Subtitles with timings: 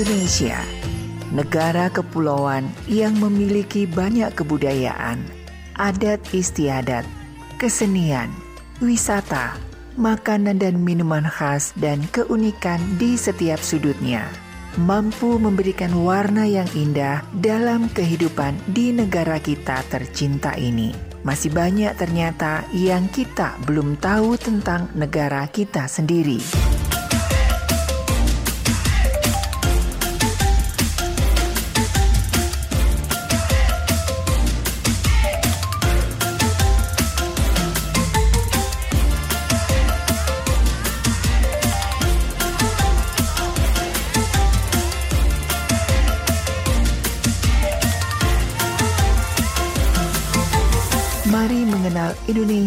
[0.00, 0.56] Indonesia,
[1.28, 5.20] negara kepulauan yang memiliki banyak kebudayaan,
[5.76, 7.04] adat istiadat,
[7.60, 8.32] kesenian,
[8.80, 9.60] wisata,
[10.00, 14.24] makanan dan minuman khas dan keunikan di setiap sudutnya
[14.80, 20.96] mampu memberikan warna yang indah dalam kehidupan di negara kita tercinta ini.
[21.28, 26.40] Masih banyak ternyata yang kita belum tahu tentang negara kita sendiri.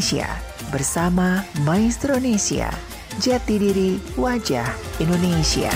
[0.03, 0.35] Indonesia
[0.67, 2.67] bersama Indonesia,
[3.23, 4.67] jati diri wajah
[5.00, 5.72] Indonesia.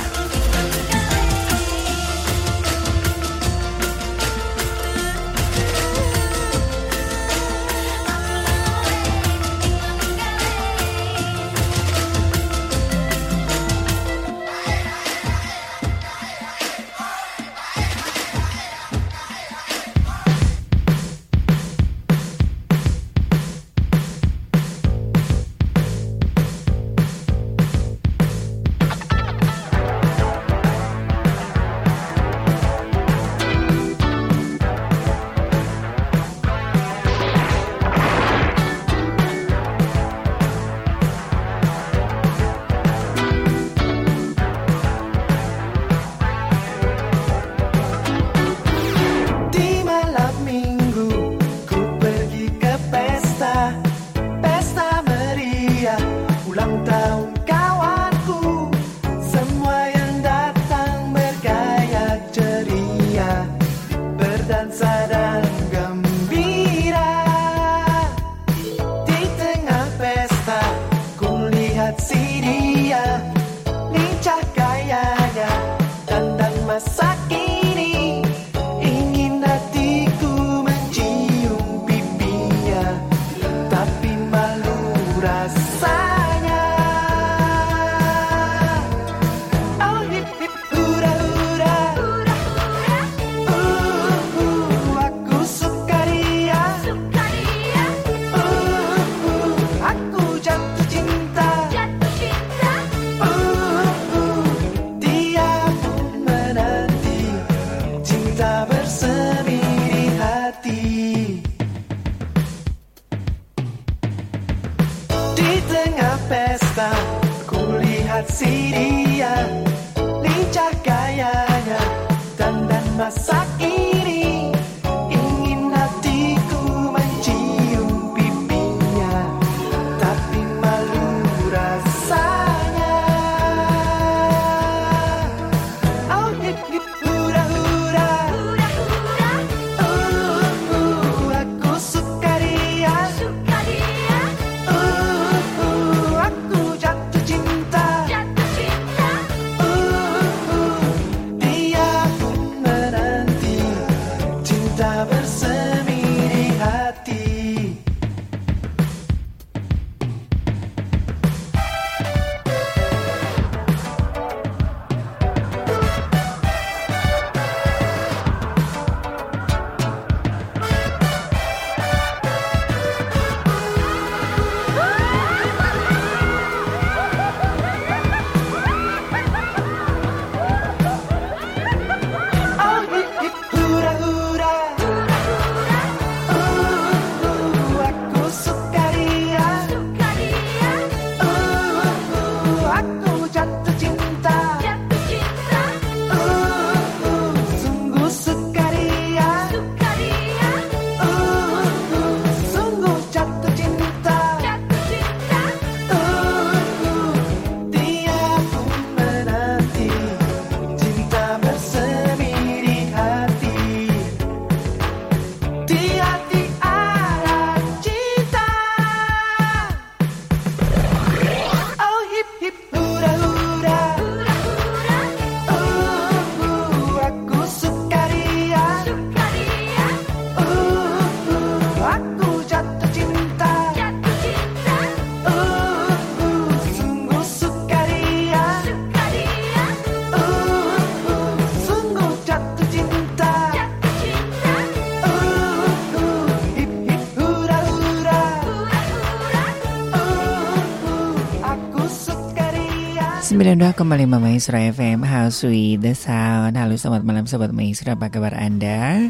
[253.48, 256.60] 92 kembali Maestro FM House with the Sound.
[256.60, 259.08] Halo selamat malam Sobat Maestro Apa kabar Anda?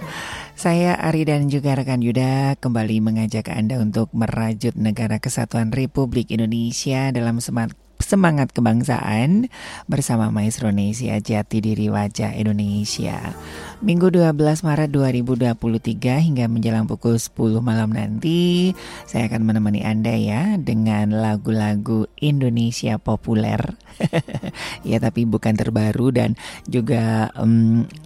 [0.54, 7.10] Saya Ari dan juga rekan Yuda kembali mengajak Anda untuk merajut negara kesatuan Republik Indonesia
[7.10, 9.52] dalam semangat semangat kebangsaan
[9.90, 13.36] bersama Maestro Nesia Jati Diri Wajah Indonesia.
[13.84, 14.34] Minggu 12
[14.66, 18.74] Maret 2023 hingga menjelang pukul 10 malam nanti
[19.06, 23.78] saya akan menemani Anda ya dengan lagu-lagu Indonesia populer.
[24.90, 26.38] ya tapi bukan terbaru dan
[26.70, 27.34] juga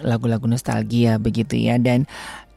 [0.04, 2.08] lagu-lagu um, nostalgia begitu ya dan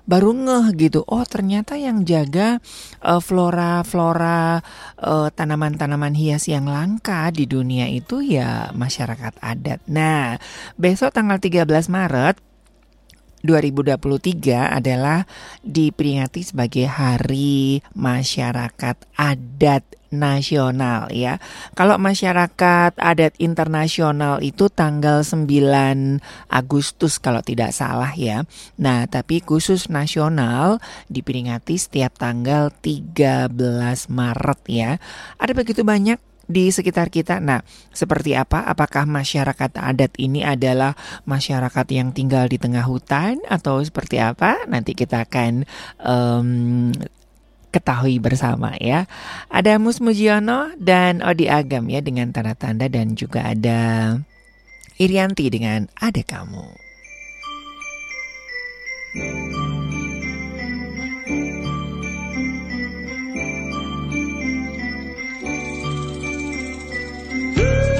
[0.06, 2.62] baru ngeh gitu oh ternyata yang jaga
[3.02, 4.62] uh, flora flora
[5.02, 9.82] uh, tanaman-tanaman hias yang langka di dunia itu ya masyarakat adat.
[9.90, 10.38] Nah,
[10.78, 12.45] besok tanggal 13 Maret
[13.44, 15.28] 2023 adalah
[15.60, 19.84] diperingati sebagai Hari Masyarakat Adat
[20.14, 21.42] Nasional ya.
[21.74, 25.50] Kalau masyarakat adat internasional itu tanggal 9
[26.46, 28.46] Agustus kalau tidak salah ya.
[28.78, 30.78] Nah, tapi khusus nasional
[31.10, 33.50] diperingati setiap tanggal 13
[34.06, 34.90] Maret ya.
[35.42, 37.42] Ada begitu banyak di sekitar kita.
[37.42, 38.64] Nah, seperti apa?
[38.66, 40.94] Apakah masyarakat adat ini adalah
[41.26, 44.64] masyarakat yang tinggal di tengah hutan atau seperti apa?
[44.70, 45.66] Nanti kita akan
[46.00, 46.48] um,
[47.74, 49.04] ketahui bersama ya.
[49.52, 54.16] Ada Mus Mujiono dan Odi Agam ya dengan tanda-tanda dan juga ada
[54.96, 56.86] Irianti dengan Ada Kamu.
[59.16, 59.65] 92,5
[67.56, 67.95] Yeah.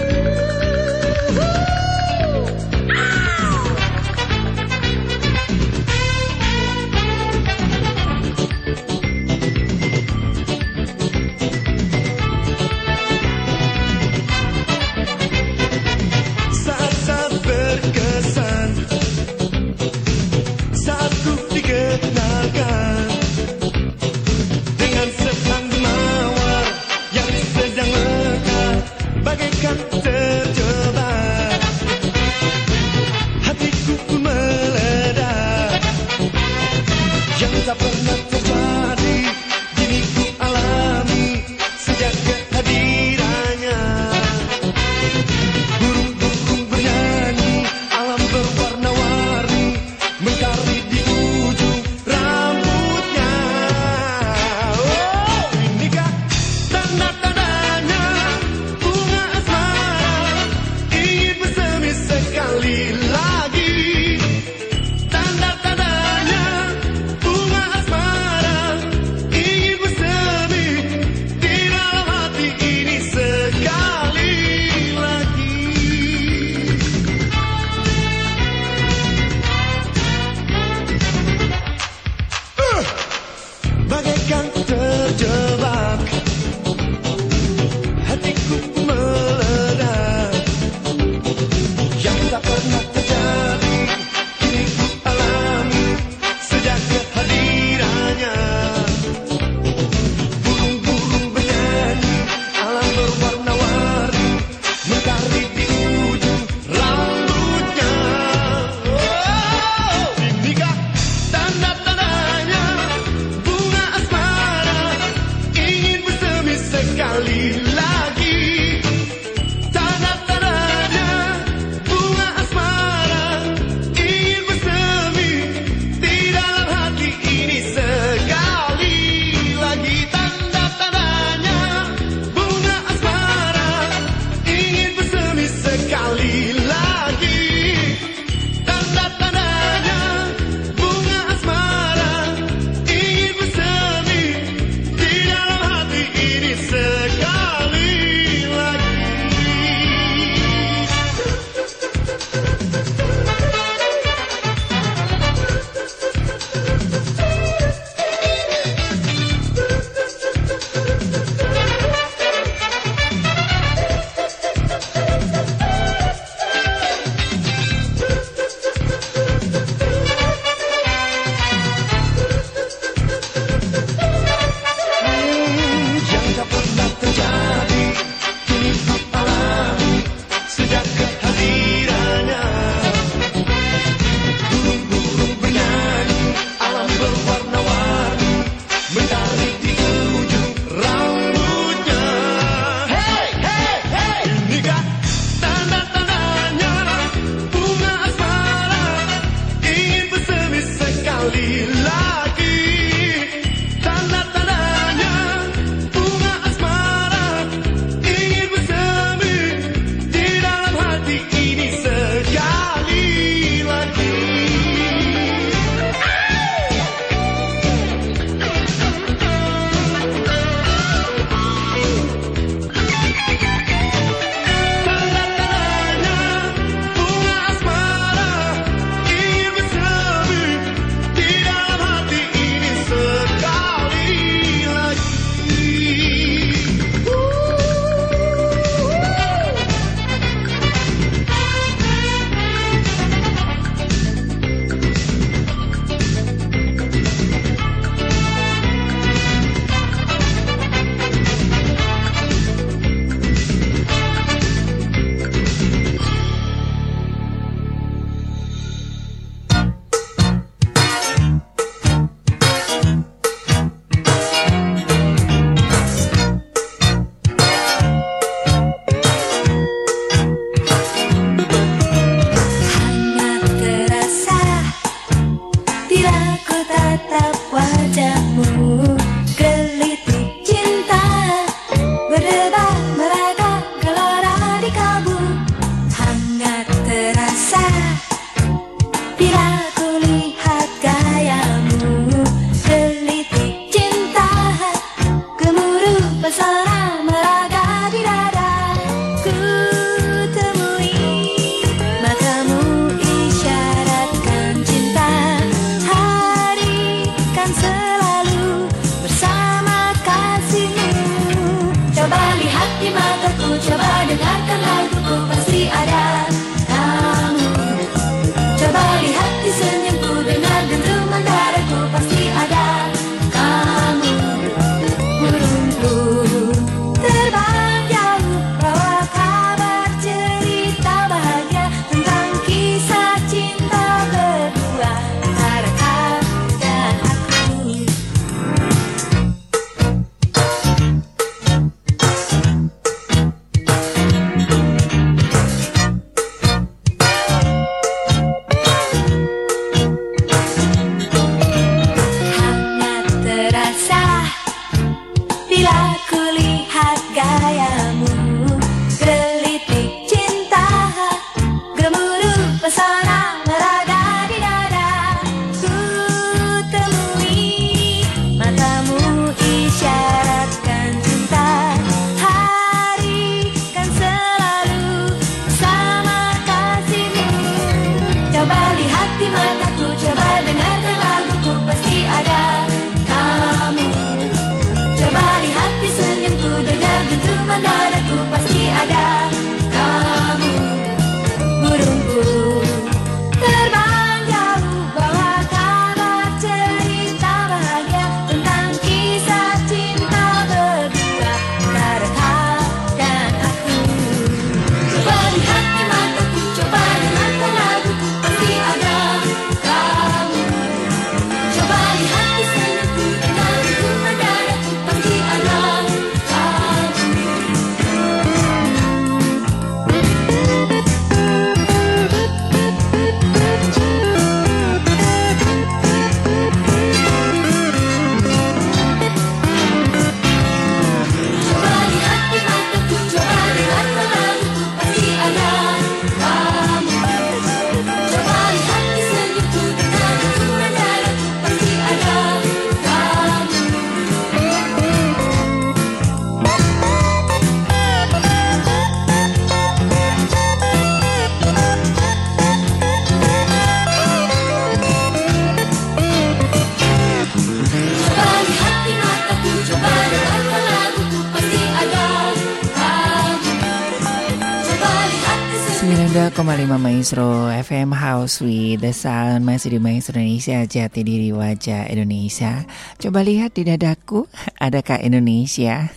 [466.97, 469.45] Maestro FM House with the Sound.
[469.45, 472.65] Masih di Maestro Indonesia Jati diri wajah Indonesia.
[472.97, 474.25] Coba lihat di dadaku
[474.65, 475.93] Adakah Indonesia?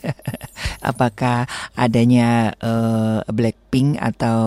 [0.88, 1.44] Apakah
[1.76, 4.40] adanya uh, Blackpink Atau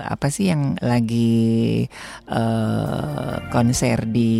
[0.00, 1.92] apa sih yang lagi
[2.32, 4.32] uh, Konser di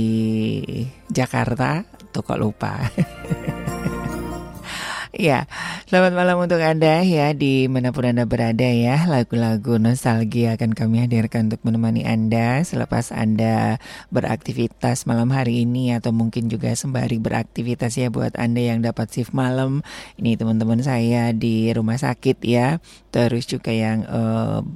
[1.13, 1.85] Jakarta?
[2.17, 2.81] Tuh kok lupa
[5.15, 5.47] Ya,
[5.87, 9.07] selamat malam untuk Anda ya di mana pun Anda berada ya.
[9.07, 13.79] Lagu-lagu nostalgia akan kami hadirkan untuk menemani Anda selepas Anda
[14.11, 19.31] beraktivitas malam hari ini atau mungkin juga sembari beraktivitas ya buat Anda yang dapat shift
[19.31, 19.87] malam.
[20.19, 22.83] Ini teman-teman saya di rumah sakit ya.
[23.15, 24.67] Terus juga yang uh,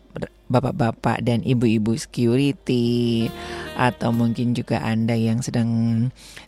[0.49, 3.29] bapak-bapak dan ibu-ibu security
[3.79, 5.71] atau mungkin juga Anda yang sedang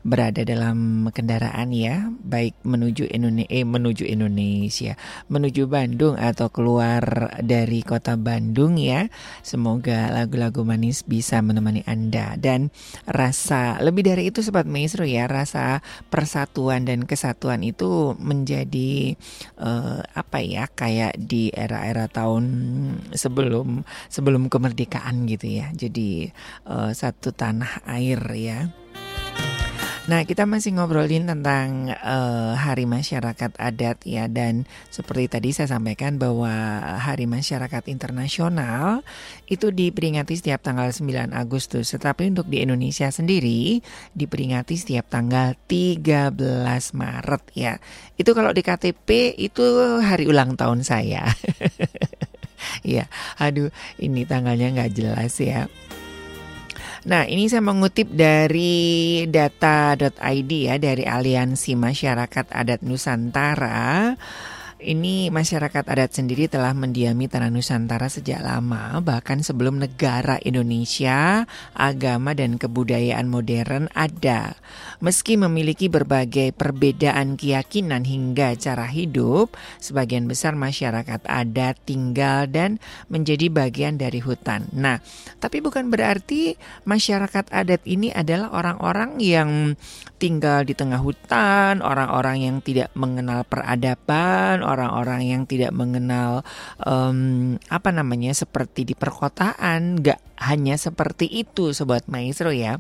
[0.03, 4.99] berada dalam kendaraan ya, baik menuju Indonesia eh, menuju Indonesia,
[5.31, 9.07] menuju Bandung atau keluar dari kota Bandung ya.
[9.47, 12.75] Semoga lagu-lagu manis bisa menemani Anda dan
[13.07, 19.15] rasa lebih dari itu sobat maestro ya, rasa persatuan dan kesatuan itu menjadi
[19.61, 22.45] uh, apa ya kayak di era-era tahun
[23.15, 25.71] sebelum sebelum kemerdekaan gitu ya.
[25.75, 26.31] Jadi
[26.67, 28.71] uh, satu tanah air ya.
[30.11, 36.19] Nah, kita masih ngobrolin tentang uh, Hari Masyarakat Adat ya dan seperti tadi saya sampaikan
[36.19, 36.51] bahwa
[36.99, 39.07] Hari Masyarakat Internasional
[39.47, 43.79] itu diperingati setiap tanggal 9 Agustus, tetapi untuk di Indonesia sendiri
[44.11, 46.35] diperingati setiap tanggal 13
[46.97, 47.79] Maret ya.
[48.19, 49.63] Itu kalau di KTP itu
[50.03, 51.29] hari ulang tahun saya.
[52.83, 53.07] Iya,
[53.41, 53.71] aduh
[54.01, 55.67] ini tanggalnya nggak jelas ya.
[57.01, 64.13] Nah, ini saya mengutip dari data.id ya dari Aliansi Masyarakat Adat Nusantara.
[64.81, 71.45] Ini masyarakat adat sendiri telah mendiami tanah Nusantara sejak lama, bahkan sebelum negara Indonesia,
[71.77, 74.57] agama dan kebudayaan modern ada.
[75.01, 82.77] Meski memiliki berbagai perbedaan keyakinan hingga cara hidup, sebagian besar masyarakat adat tinggal dan
[83.09, 84.69] menjadi bagian dari hutan.
[84.77, 85.01] Nah,
[85.41, 89.73] tapi bukan berarti masyarakat adat ini adalah orang-orang yang
[90.21, 96.45] tinggal di tengah hutan, orang-orang yang tidak mengenal peradaban, orang-orang yang tidak mengenal
[96.85, 102.77] um, apa namanya seperti di perkotaan, nggak hanya seperti itu, sobat maestro ya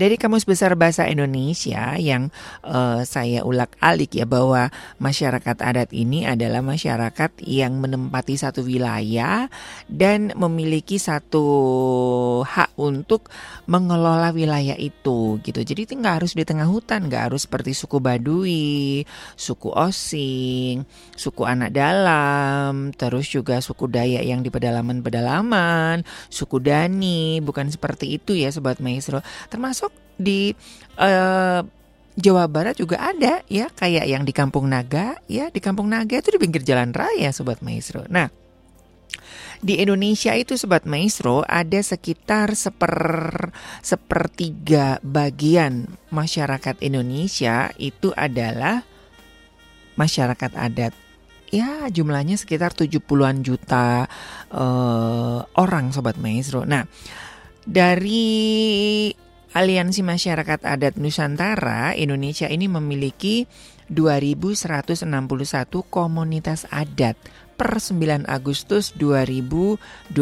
[0.00, 2.32] dari Kamus Besar Bahasa Indonesia yang
[2.64, 9.52] uh, saya ulak alik ya bahwa masyarakat adat ini adalah masyarakat yang menempati satu wilayah
[9.92, 11.44] dan memiliki satu
[12.48, 13.28] hak untuk
[13.68, 15.60] mengelola wilayah itu gitu.
[15.60, 19.04] Jadi itu nggak harus di tengah hutan, nggak harus seperti suku Baduy,
[19.36, 27.68] suku Osing, suku Anak Dalam, terus juga suku Dayak yang di pedalaman-pedalaman, suku Dani, bukan
[27.68, 29.20] seperti itu ya Sobat Maestro.
[29.52, 29.89] Termasuk
[30.20, 30.52] di
[31.00, 31.60] uh,
[32.20, 36.36] Jawa Barat juga ada ya kayak yang di Kampung Naga ya di Kampung Naga itu
[36.36, 38.04] di pinggir jalan raya sobat maestro.
[38.12, 38.28] Nah
[39.60, 48.84] di Indonesia itu sobat maestro ada sekitar seper sepertiga bagian masyarakat Indonesia itu adalah
[49.96, 50.92] masyarakat adat
[51.50, 54.06] ya jumlahnya sekitar 70-an juta
[54.54, 56.62] uh, orang sobat maestro.
[56.62, 56.86] Nah,
[57.66, 59.10] dari
[59.50, 63.50] Aliansi Masyarakat Adat Nusantara Indonesia ini memiliki
[63.90, 65.02] 2161
[65.90, 67.18] komunitas adat
[67.58, 70.14] per 9 Agustus 2022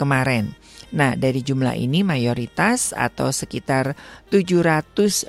[0.00, 0.56] kemarin.
[0.88, 3.92] Nah, dari jumlah ini mayoritas atau sekitar
[4.32, 5.28] 750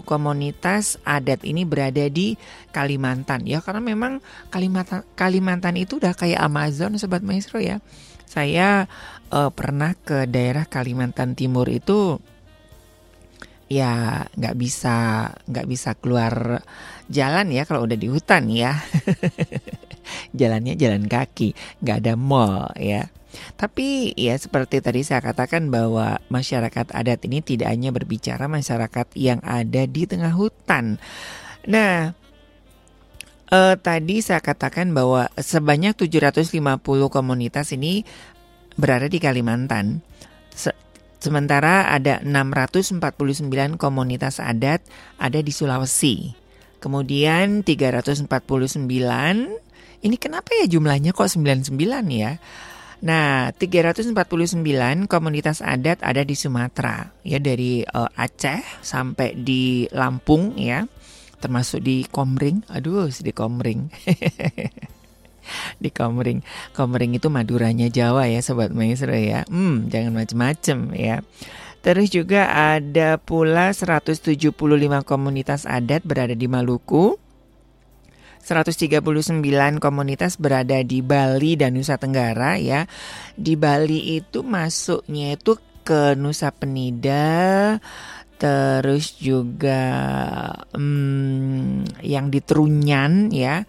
[0.00, 2.40] komunitas adat ini berada di
[2.72, 7.84] Kalimantan ya karena memang Kalimantan Kalimantan itu udah kayak Amazon sobat maestro ya.
[8.26, 8.90] Saya
[9.30, 12.20] uh, pernah ke daerah Kalimantan Timur itu
[13.66, 16.62] ya nggak bisa nggak bisa keluar
[17.10, 18.78] jalan ya kalau udah di hutan ya.
[20.38, 23.10] Jalannya jalan kaki nggak ada mall ya.
[23.58, 29.42] Tapi ya seperti tadi saya katakan bahwa masyarakat adat ini tidak hanya berbicara masyarakat yang
[29.42, 30.96] ada di tengah hutan.
[31.66, 32.14] Nah
[33.50, 38.06] eh, tadi saya katakan bahwa sebanyak 750 komunitas ini
[38.76, 40.00] berada di Kalimantan.
[40.52, 40.72] Se
[41.18, 43.00] sementara ada 649
[43.80, 44.84] komunitas adat
[45.18, 46.32] ada di Sulawesi.
[46.78, 48.28] Kemudian 349
[50.04, 51.72] ini kenapa ya jumlahnya kok 99
[52.12, 52.38] ya?
[52.96, 54.16] Nah, 349
[55.04, 60.88] komunitas adat ada di Sumatera, ya dari uh, Aceh sampai di Lampung ya,
[61.36, 62.64] termasuk di Komring.
[62.72, 63.92] Aduh, di Komring.
[65.82, 66.40] di Komering.
[66.72, 69.46] Komering itu Maduranya Jawa ya Sobat Maestro ya.
[69.48, 71.22] Hmm, jangan macem-macem ya.
[71.86, 74.50] Terus juga ada pula 175
[75.06, 77.14] komunitas adat berada di Maluku.
[78.46, 79.42] 139
[79.82, 82.86] komunitas berada di Bali dan Nusa Tenggara ya.
[83.34, 87.78] Di Bali itu masuknya itu ke Nusa Penida,
[88.36, 89.86] terus juga
[90.74, 93.62] hmm, yang di Trunyan ya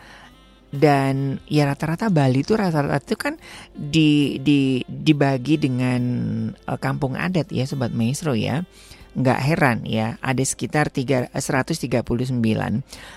[0.72, 3.40] dan ya rata-rata Bali itu rata-rata itu kan
[3.72, 6.02] di, di dibagi dengan
[6.68, 8.68] uh, kampung adat ya sobat maestro ya.
[9.18, 11.90] Nggak heran ya ada sekitar 3, 139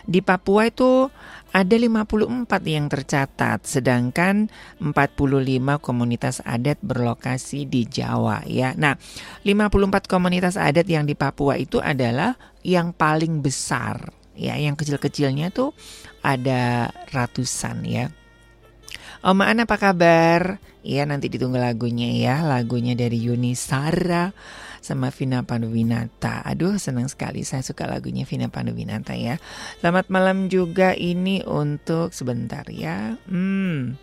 [0.09, 1.13] di Papua itu
[1.53, 4.49] ada 54 yang tercatat sedangkan
[4.81, 4.97] 45
[5.85, 8.73] komunitas adat berlokasi di Jawa ya.
[8.81, 8.97] Nah
[9.45, 12.33] 54 komunitas adat yang di Papua itu adalah
[12.65, 15.77] yang paling besar ya yang kecil-kecilnya tuh
[16.21, 18.09] ada ratusan ya.
[19.21, 20.57] Oma An apa kabar?
[20.81, 22.41] Ya nanti ditunggu lagunya ya.
[22.41, 24.33] Lagunya dari Yuni Sara
[24.81, 26.41] sama Vina Panduwinata.
[26.41, 27.45] Aduh senang sekali.
[27.45, 29.37] Saya suka lagunya Vina Panduwinata ya.
[29.85, 33.21] Selamat malam juga ini untuk sebentar ya.
[33.29, 34.01] Hmm.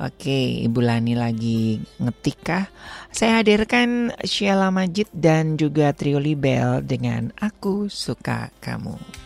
[0.00, 2.72] Oke, Ibu Lani lagi ngetik kah?
[3.12, 9.19] Saya hadirkan Sheila Majid dan juga Trio Libel dengan Aku Suka Kamu.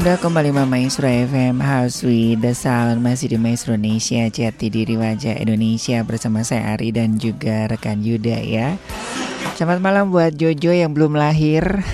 [0.00, 3.04] Kembali Maestro FM House with the Sound.
[3.04, 8.40] Masih di Maestro Indonesia Jati diri wajah Indonesia Bersama saya Ari dan juga rekan Yuda
[8.40, 8.80] ya.
[9.60, 11.84] Selamat malam buat Jojo yang belum lahir.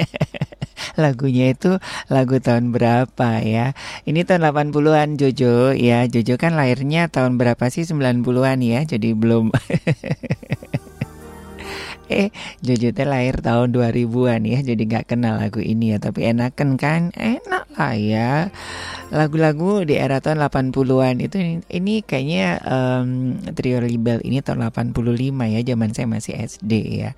[1.02, 1.76] Lagunya itu
[2.08, 3.76] lagu tahun berapa ya?
[4.08, 6.08] Ini tahun 80-an Jojo ya.
[6.08, 7.84] Jojo kan lahirnya tahun berapa sih?
[7.84, 8.80] 90-an ya?
[8.88, 9.52] Jadi belum
[12.62, 17.10] Jojo teh lahir tahun 2000-an ya jadi nggak kenal lagu ini ya tapi enakan kan?
[17.10, 18.30] Enak lah ya.
[19.10, 25.02] Lagu-lagu di era tahun 80-an itu ini kayaknya um, Trio Libel ini tahun 85
[25.50, 26.72] ya zaman saya masih SD
[27.02, 27.10] ya.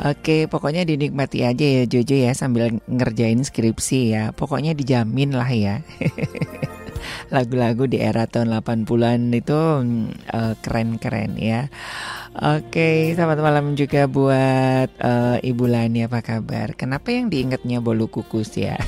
[0.00, 4.22] Oke pokoknya dinikmati aja ya Jojo ya sambil ngerjain skripsi ya.
[4.32, 5.84] Pokoknya dijamin lah ya
[7.28, 9.58] lagu-lagu di era tahun 80-an itu
[10.32, 11.68] uh, keren-keren ya.
[12.38, 16.78] Oke, selamat malam juga buat uh, Ibu Lani apa kabar?
[16.78, 18.78] Kenapa yang diingatnya bolu kukus ya?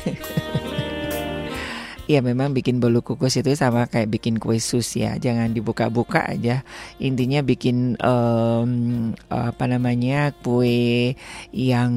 [2.06, 6.62] Iya memang bikin bolu kukus itu sama kayak bikin kue sus ya Jangan dibuka-buka aja
[7.02, 8.70] Intinya bikin um,
[9.26, 11.18] apa namanya kue
[11.50, 11.92] yang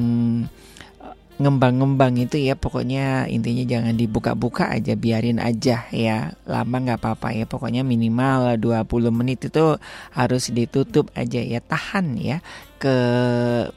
[1.34, 6.38] ngembang-ngembang itu ya pokoknya intinya jangan dibuka-buka aja biarin aja ya.
[6.46, 9.78] Lama nggak apa-apa ya pokoknya minimal 20 menit itu
[10.14, 12.38] harus ditutup aja ya tahan ya
[12.78, 12.96] ke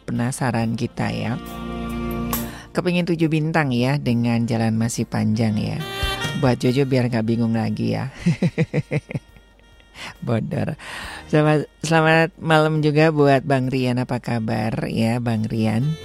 [0.06, 1.34] penasaran kita ya.
[2.78, 5.82] Kepingin tujuh bintang ya dengan jalan masih panjang ya.
[6.38, 8.14] Buat Jojo biar nggak bingung lagi ya.
[10.22, 10.78] Bodor
[11.28, 15.98] selamat selamat malam juga buat Bang Rian apa kabar ya Bang Rian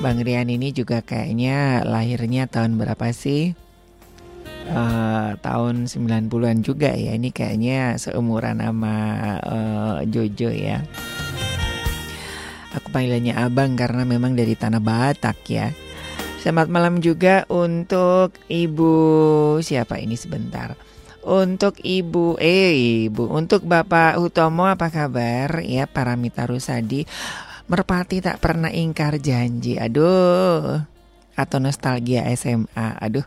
[0.00, 3.52] Bang Rian ini juga kayaknya lahirnya tahun berapa sih?
[4.72, 7.12] Uh, tahun 90-an juga ya.
[7.12, 8.96] Ini kayaknya seumuran sama
[9.44, 10.80] uh, Jojo ya.
[12.80, 15.68] Aku panggilannya Abang karena memang dari tanah Batak ya.
[16.40, 18.94] Selamat malam juga untuk Ibu
[19.60, 20.80] siapa ini sebentar.
[21.20, 27.04] Untuk Ibu eh Ibu, untuk Bapak Utomo apa kabar ya Paramita Rusadi.
[27.70, 29.78] Merpati tak pernah ingkar janji.
[29.78, 30.82] Aduh.
[31.38, 32.98] Atau nostalgia SMA.
[32.98, 33.22] Aduh.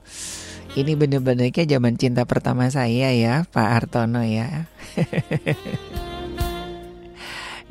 [0.75, 4.67] Ini bener-bener kayak zaman cinta pertama saya ya, Pak Artono ya.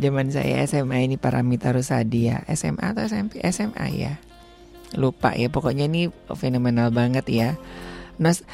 [0.02, 1.76] zaman saya SMA ini Paramita
[2.08, 2.40] ya.
[2.56, 3.44] SMA atau SMP?
[3.52, 4.16] SMA ya.
[4.96, 7.60] Lupa ya, pokoknya ini fenomenal banget ya.
[8.16, 8.48] Nos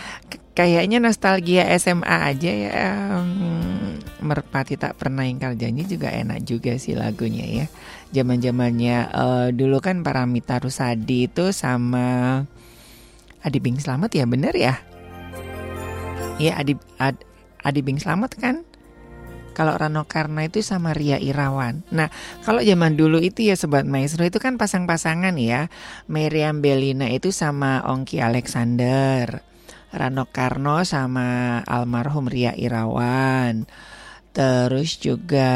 [0.59, 2.89] kayaknya nostalgia SMA aja ya.
[3.23, 7.67] Hmm, Merpati tak pernah ingkar janji juga enak juga sih lagunya ya
[8.15, 12.43] zaman zamannya uh, eh, dulu kan Paramita Rusadi itu sama
[13.45, 14.81] Adi Bing Slamet ya bener ya
[16.39, 17.19] Iya Adi Ad,
[17.67, 18.63] Adi Bing Slamet kan
[19.59, 21.83] kalau Rano Karna itu sama Ria Irawan.
[21.91, 22.15] Nah,
[22.47, 25.67] kalau zaman dulu itu ya Sobat Maestro itu kan pasang-pasangan ya.
[26.07, 29.43] Meriam Belina itu sama Ongki Alexander.
[29.91, 33.67] Rano Karno sama almarhum Ria Irawan.
[34.39, 35.51] Terus juga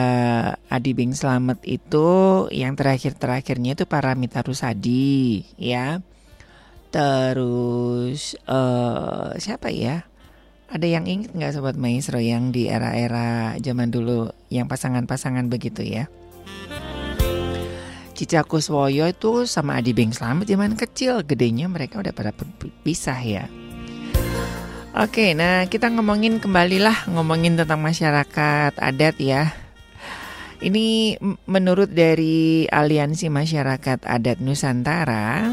[0.66, 2.08] Adi Bing Slamet itu
[2.50, 6.02] yang terakhir-terakhirnya itu Paramita Rusadi ya.
[6.90, 10.02] Terus uh, siapa ya?
[10.66, 16.10] Ada yang inget nggak sobat maestro yang di era-era zaman dulu yang pasangan-pasangan begitu ya?
[18.18, 22.34] Cica Kuswoyo itu sama Adi Bing Slamet zaman kecil, gedenya mereka udah pada
[22.82, 23.46] pisah ya.
[24.92, 29.56] Oke, nah kita ngomongin kembalilah ngomongin tentang masyarakat adat ya.
[30.62, 31.16] Ini
[31.48, 35.50] menurut dari Aliansi Masyarakat Adat Nusantara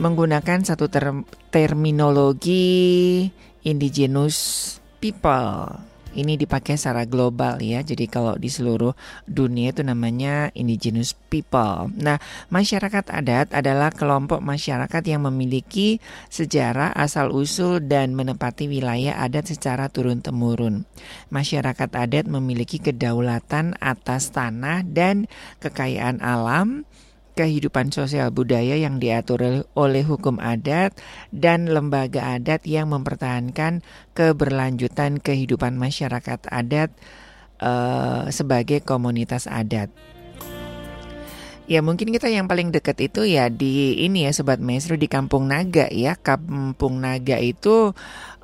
[0.00, 1.06] menggunakan satu ter
[1.52, 3.28] terminologi
[3.62, 5.87] indigenous people
[6.18, 7.80] ini dipakai secara global ya.
[7.86, 8.92] Jadi kalau di seluruh
[9.24, 11.88] dunia itu namanya indigenous people.
[11.94, 12.18] Nah,
[12.50, 20.84] masyarakat adat adalah kelompok masyarakat yang memiliki sejarah asal-usul dan menempati wilayah adat secara turun-temurun.
[21.30, 25.30] Masyarakat adat memiliki kedaulatan atas tanah dan
[25.62, 26.82] kekayaan alam
[27.38, 30.98] kehidupan sosial budaya yang diatur oleh hukum adat
[31.30, 33.86] dan lembaga adat yang mempertahankan
[34.18, 36.90] keberlanjutan kehidupan masyarakat adat
[37.62, 39.94] uh, sebagai komunitas adat.
[41.68, 45.52] Ya mungkin kita yang paling dekat itu ya di ini ya Sobat Maestro di Kampung
[45.52, 47.92] Naga ya Kampung Naga itu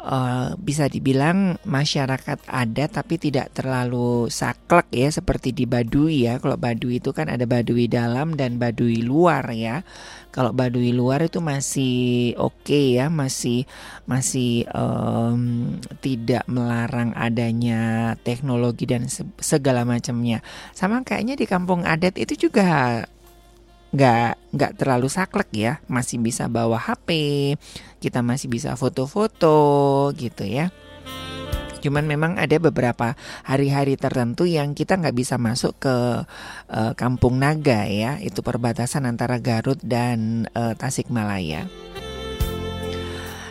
[0.05, 6.37] uh, bisa dibilang masyarakat adat tapi tidak terlalu saklek ya seperti di Baduy ya.
[6.37, 9.83] Kalau Baduy itu kan ada Baduy dalam dan Baduy luar ya.
[10.29, 13.64] Kalau Baduy luar itu masih oke okay ya, masih
[14.05, 15.72] masih um,
[16.05, 19.09] tidak melarang adanya teknologi dan
[19.41, 20.45] segala macamnya.
[20.77, 23.07] Sama kayaknya di kampung adat itu juga
[23.95, 25.72] nggak nggak terlalu saklek ya.
[25.86, 27.09] Masih bisa bawa HP
[28.03, 30.68] kita masih bisa foto-foto gitu ya.
[31.84, 33.12] Cuman memang ada beberapa
[33.45, 35.97] hari-hari tertentu yang kita nggak bisa masuk ke
[36.72, 38.16] uh, Kampung Naga ya.
[38.24, 41.68] Itu perbatasan antara Garut dan uh, Tasikmalaya.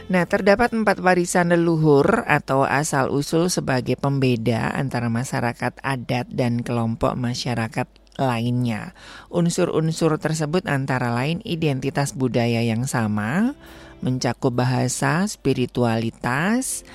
[0.09, 7.87] Nah, terdapat empat warisan leluhur atau asal-usul sebagai pembeda antara masyarakat adat dan kelompok masyarakat
[8.17, 8.93] lainnya.
[9.33, 13.57] Unsur-unsur tersebut antara lain identitas budaya yang sama,
[14.03, 16.85] mencakup bahasa, spiritualitas,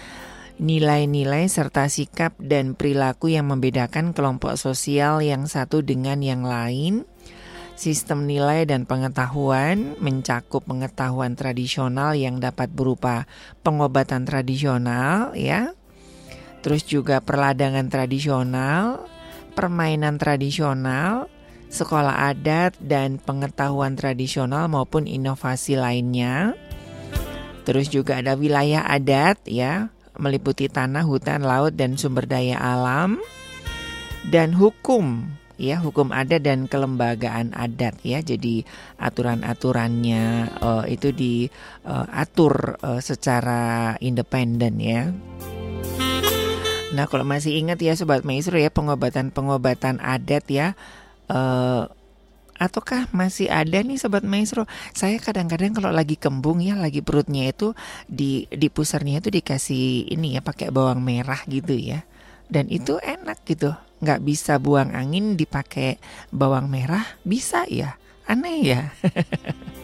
[0.59, 7.07] nilai-nilai serta sikap dan perilaku yang membedakan kelompok sosial yang satu dengan yang lain,
[7.79, 13.31] Sistem nilai dan pengetahuan mencakup pengetahuan tradisional yang dapat berupa
[13.62, 15.79] pengobatan tradisional ya.
[16.59, 19.07] Terus juga perladangan tradisional,
[19.59, 21.26] permainan tradisional,
[21.66, 26.54] sekolah adat dan pengetahuan tradisional maupun inovasi lainnya.
[27.66, 33.18] Terus juga ada wilayah adat ya, meliputi tanah, hutan, laut dan sumber daya alam
[34.30, 35.26] dan hukum
[35.59, 38.62] ya hukum adat dan kelembagaan adat ya jadi
[39.02, 45.11] aturan-aturannya uh, itu diatur uh, uh, secara independen ya
[46.89, 50.72] Nah kalau masih ingat ya Sobat Maestro ya pengobatan-pengobatan adat ya
[51.28, 51.84] uh,
[52.59, 54.66] Ataukah masih ada nih Sobat Maestro?
[54.91, 57.70] Saya kadang-kadang kalau lagi kembung ya Lagi perutnya itu
[58.11, 62.03] di, di pusarnya itu dikasih ini ya pakai bawang merah gitu ya.
[62.51, 63.78] Dan itu enak gitu.
[64.03, 66.03] Nggak bisa buang angin dipakai
[66.34, 67.95] bawang merah bisa ya.
[68.26, 68.93] Aneh ya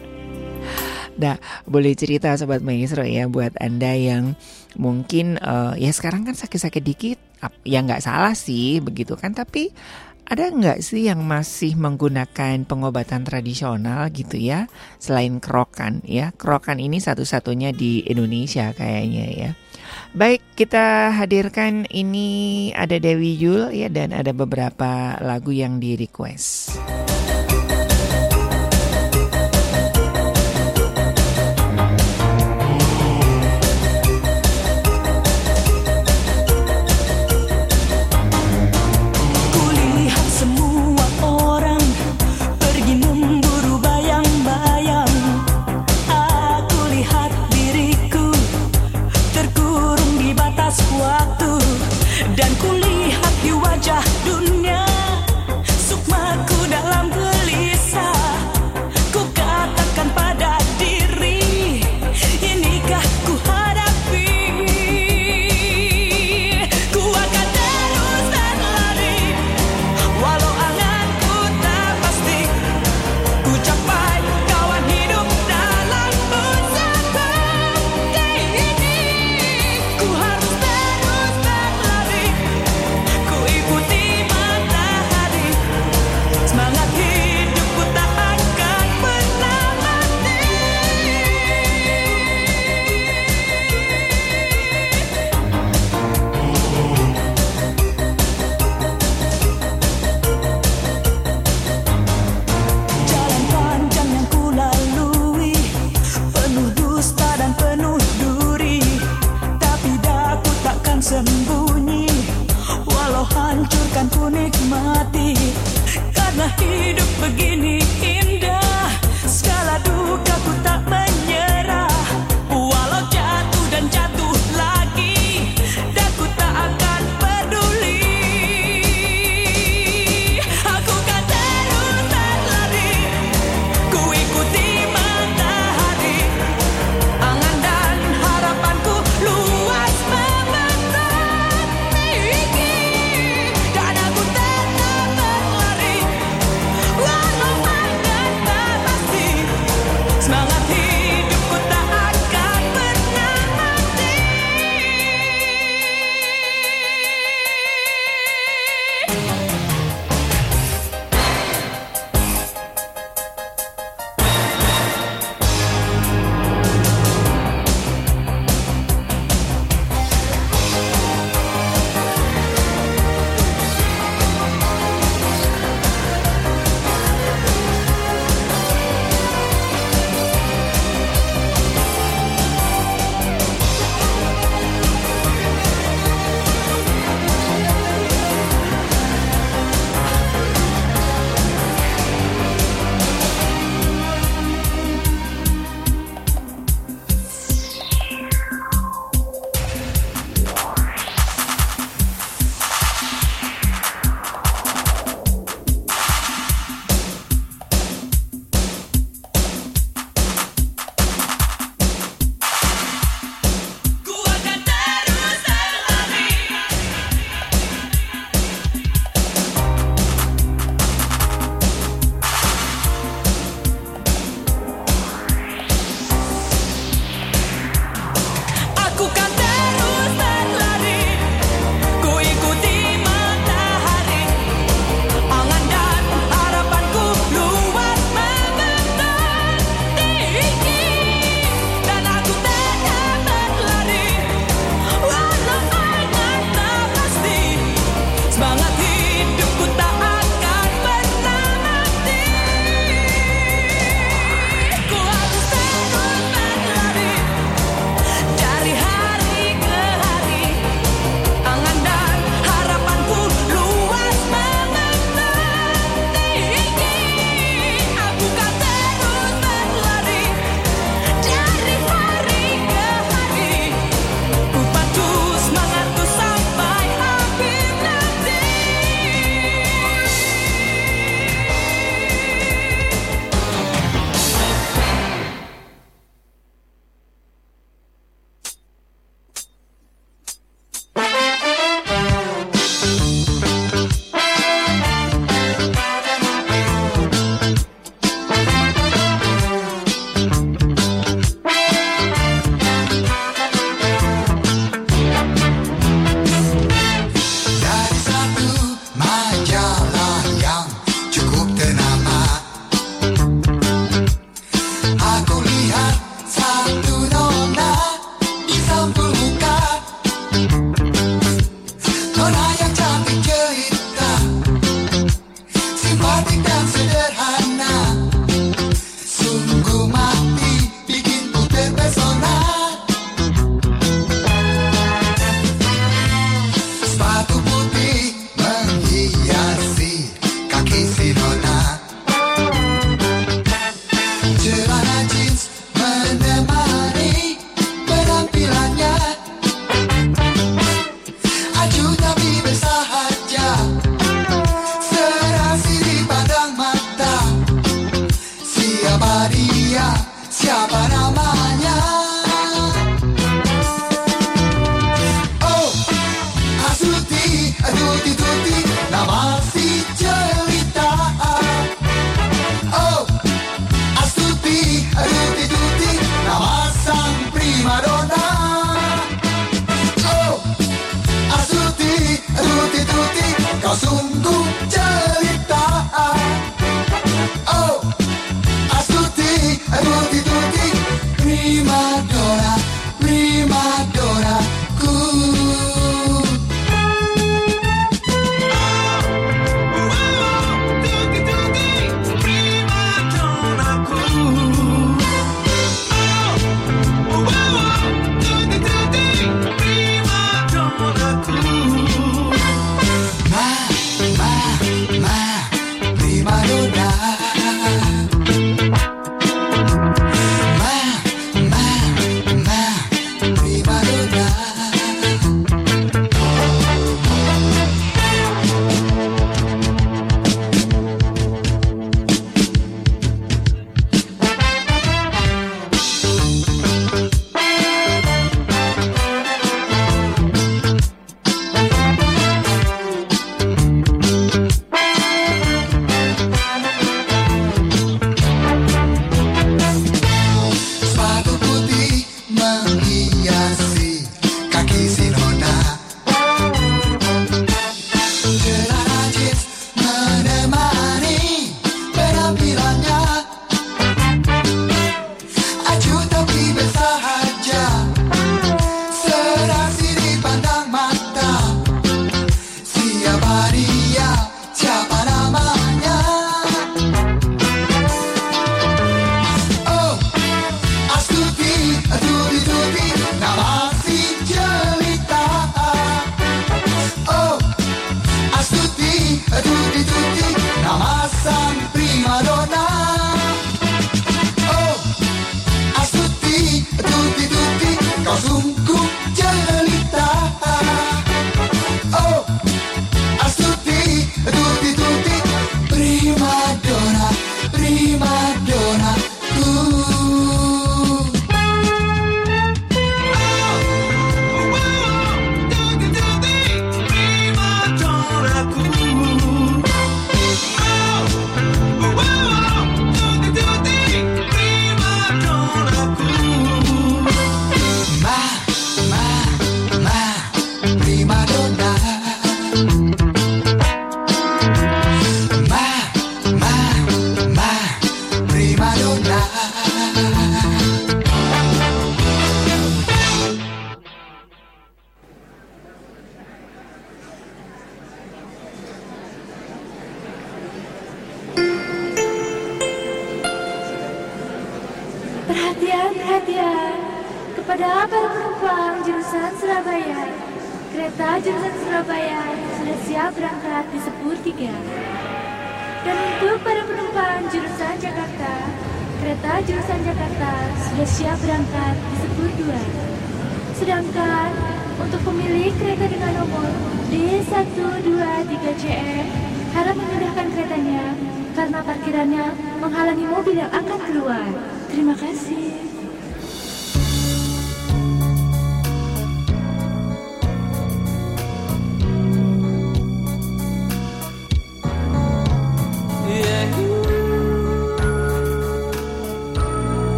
[1.14, 4.34] Nah, boleh cerita Sobat Maestro ya buat Anda yang
[4.74, 7.18] mungkin uh, ya sekarang kan sakit-sakit dikit,
[7.62, 9.70] ya nggak salah sih begitu kan, tapi
[10.24, 16.98] ada nggak sih yang masih menggunakan pengobatan tradisional gitu ya, selain kerokan ya, kerokan ini
[16.98, 19.50] satu-satunya di Indonesia kayaknya ya.
[20.16, 26.74] Baik, kita hadirkan ini ada Dewi Yul ya dan ada beberapa lagu yang di request.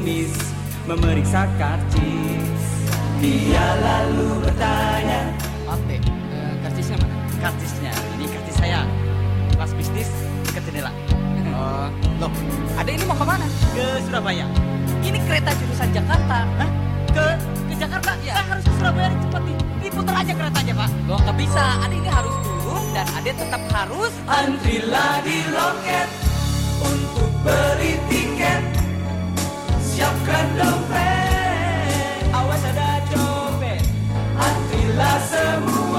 [0.00, 0.32] Berkumis
[0.88, 2.64] Memeriksa karcis
[3.20, 5.20] Dia lalu bertanya
[5.68, 6.00] Maaf deh,
[6.32, 7.14] eh, karcisnya mana?
[7.36, 8.80] Karcisnya, ini karcis saya
[9.54, 10.08] Kelas bisnis
[10.48, 10.92] dekat jendela
[11.60, 12.32] Oh, loh,
[12.80, 13.44] adek ini mau ke mana?
[13.76, 14.48] Ke Surabaya
[15.04, 16.48] Ini kereta jurusan Jakarta.
[16.56, 16.70] Hah?
[17.12, 17.26] Ke,
[17.68, 18.16] ke Jakarta?
[18.24, 18.32] Iya.
[18.40, 21.64] Kan harus ke Surabaya cepat nih Diputar aja keretanya pak Loh, nggak bisa.
[21.84, 26.08] Adek ini harus turun dan adek tetap harus Antrilah di loket
[26.80, 28.29] untuk beli tiket.
[30.00, 33.84] Siapkan dompet, awas ada copet.
[34.32, 35.89] Antrilah semua,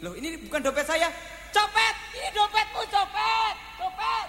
[0.00, 1.12] loh ini bukan dompet saya.
[1.52, 1.94] Copet!
[2.16, 3.54] Ini dompetmu, copet!
[3.76, 4.26] Copet!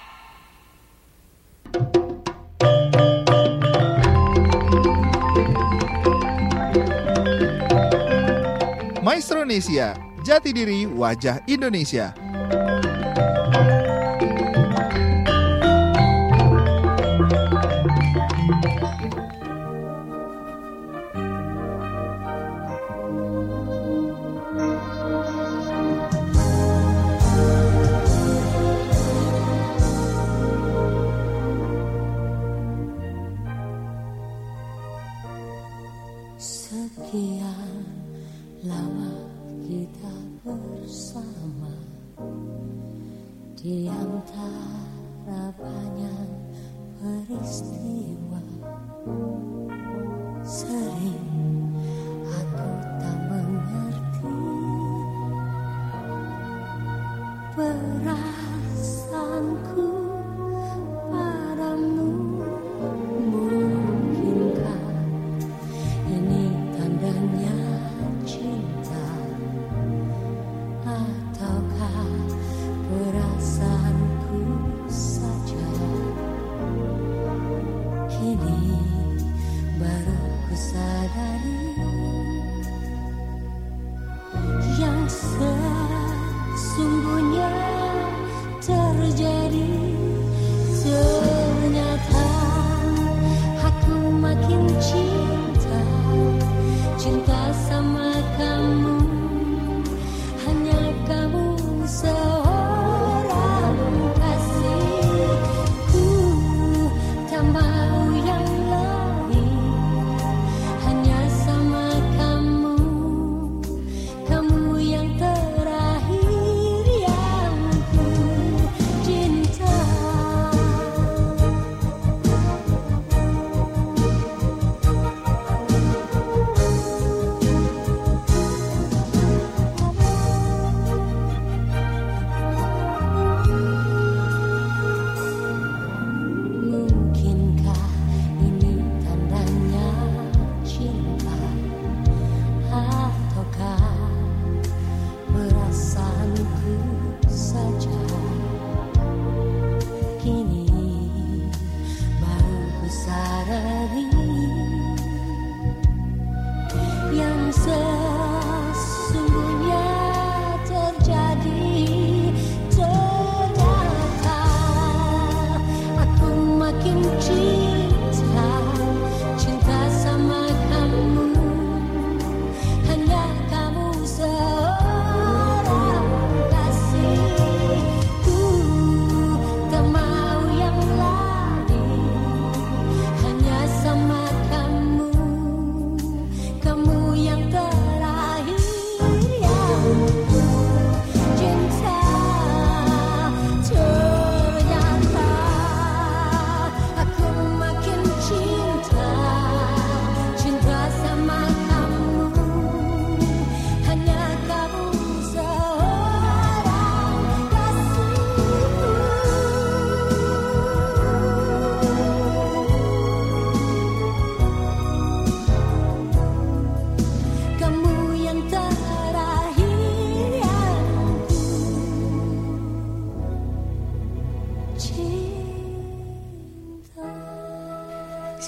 [9.01, 12.20] Maestronesia, jati diri wajah Indonesia.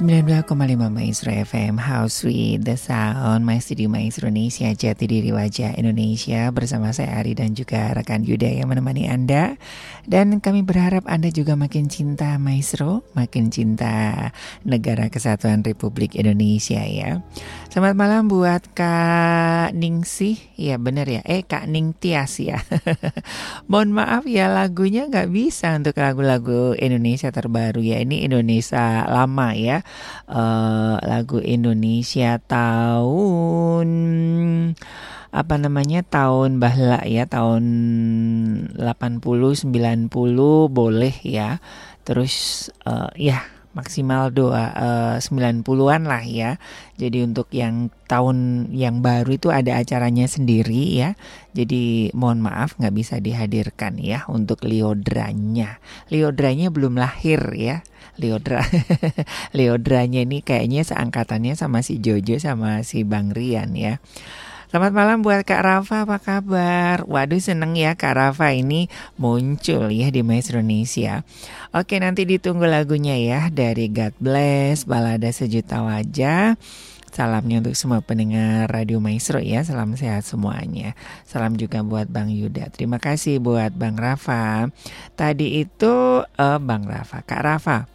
[0.03, 6.51] 92,5 Maestro FM House with the Sound Masih di Maestro Indonesia Jati diri wajah Indonesia
[6.51, 9.55] Bersama saya Ari dan juga rekan Yuda yang menemani Anda.
[10.03, 14.27] Dan kami berharap Anda juga makin cinta Maestro Makin cinta
[14.67, 17.23] Negara Kesatuan Republik Indonesia ya
[17.73, 20.37] Selamat malam buat Kak Ningsih.
[20.61, 21.25] Ya bener ya.
[21.25, 22.61] Eh Kak Ning Tias ya.
[23.65, 27.97] Mohon maaf ya lagunya nggak bisa untuk lagu-lagu Indonesia terbaru ya.
[27.97, 29.81] Ini Indonesia lama ya.
[30.29, 33.89] Eh, Lagu Indonesia tahun
[35.33, 37.65] apa namanya tahun bahla ya tahun
[38.77, 39.17] 80
[39.65, 40.13] 90
[40.69, 41.57] boleh ya.
[42.05, 43.41] Terus eh, ya
[43.73, 46.61] maksimal doa eh, 90-an lah ya.
[46.97, 51.09] Jadi untuk yang tahun yang baru itu ada acaranya sendiri ya.
[51.57, 55.81] Jadi mohon maaf nggak bisa dihadirkan ya untuk Liodranya.
[56.13, 57.81] Liodranya belum lahir ya.
[58.13, 58.61] Liodra
[59.57, 63.97] Liodranya ini kayaknya seangkatannya sama si Jojo sama si Bang Rian ya.
[64.73, 67.05] Selamat malam buat Kak Rafa, apa kabar?
[67.05, 68.89] Waduh seneng ya Kak Rafa ini
[69.21, 71.21] muncul ya di Maestro Indonesia.
[71.77, 76.57] Oke nanti ditunggu lagunya ya dari God Bless, Balada Sejuta Wajah.
[77.13, 80.97] Salamnya untuk semua pendengar Radio Maestro ya, salam sehat semuanya.
[81.21, 82.73] Salam juga buat Bang Yuda.
[82.73, 84.73] Terima kasih buat Bang Rafa.
[85.13, 87.92] Tadi itu eh, Bang Rafa, Kak Rafa.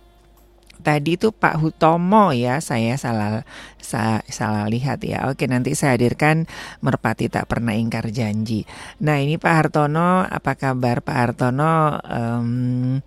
[0.78, 3.42] Tadi itu Pak Hutomo ya, saya salah
[3.82, 5.26] sa- salah lihat ya.
[5.32, 6.46] Oke, nanti saya hadirkan
[6.84, 8.62] Merpati tak pernah ingkar janji.
[9.02, 11.98] Nah, ini Pak Hartono, apa kabar Pak Hartono?
[12.06, 13.00] Em,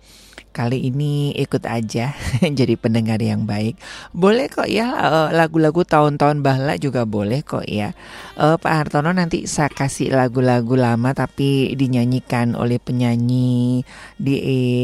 [0.52, 2.12] kali ini ikut aja
[2.58, 3.80] jadi pendengar yang baik.
[4.12, 7.96] Boleh kok ya eh, lagu-lagu tahun-tahun bahla juga boleh kok ya.
[8.36, 13.82] Eh, Pak Hartono nanti saya kasih lagu-lagu lama tapi dinyanyikan oleh penyanyi
[14.20, 14.36] di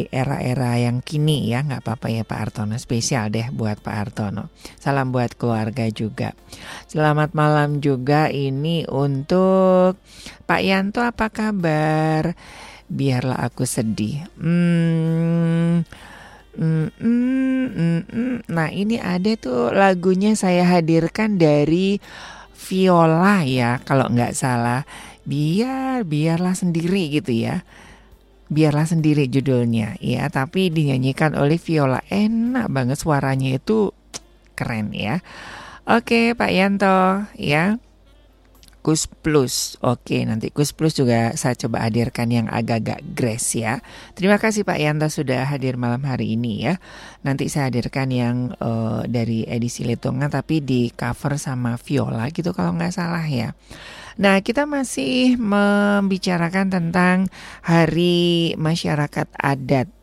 [0.09, 4.49] era-era yang kini ya nggak apa-apa ya Pak Hartono spesial deh buat Pak Hartono.
[4.81, 6.33] Salam buat keluarga juga.
[6.89, 10.01] Selamat malam juga ini untuk
[10.49, 12.33] Pak Yanto apa kabar?
[12.89, 14.25] Biarlah aku sedih.
[14.41, 15.85] Hmm,
[16.57, 18.37] mm, mm, mm, mm.
[18.49, 22.01] Nah ini ada tuh lagunya saya hadirkan dari
[22.57, 24.89] Viola ya kalau nggak salah.
[25.29, 27.61] Biar biarlah sendiri gitu ya.
[28.49, 32.01] Biarlah sendiri judulnya ya, tapi dinyanyikan oleh Viola.
[32.09, 33.93] Enak banget suaranya itu
[34.57, 35.21] keren ya.
[35.85, 37.77] Oke Pak Yanto ya.
[38.89, 39.77] Kus Plus.
[39.85, 43.85] Oke, nanti Kus Plus juga saya coba hadirkan yang agak-agak grace ya.
[44.17, 46.81] Terima kasih Pak Yanto sudah hadir malam hari ini ya.
[47.21, 52.73] Nanti saya hadirkan yang eh, dari edisi Letongan tapi di cover sama Viola gitu kalau
[52.81, 53.53] nggak salah ya.
[54.17, 57.29] Nah, kita masih membicarakan tentang
[57.61, 59.98] Hari Masyarakat Adat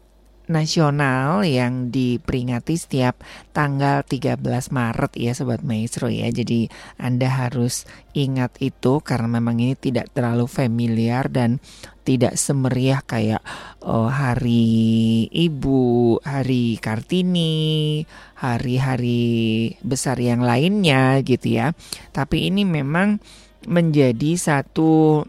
[0.47, 3.21] nasional yang diperingati setiap
[3.51, 4.39] tanggal 13
[4.71, 6.29] Maret ya Sobat Maestro ya.
[6.29, 6.69] Jadi
[6.99, 11.59] Anda harus ingat itu karena memang ini tidak terlalu familiar dan
[12.05, 13.41] tidak semeriah kayak
[13.81, 18.05] oh, hari Ibu, hari Kartini,
[18.37, 21.73] hari-hari besar yang lainnya gitu ya.
[22.13, 23.17] Tapi ini memang
[23.65, 25.25] menjadi satu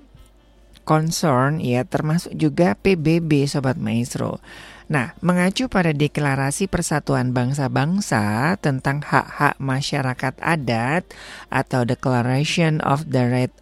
[0.87, 4.39] concern ya termasuk juga PBB Sobat Maestro.
[4.87, 11.03] Nah, mengacu pada Deklarasi Persatuan Bangsa-Bangsa tentang hak-hak masyarakat adat
[11.51, 13.55] atau Declaration of the Right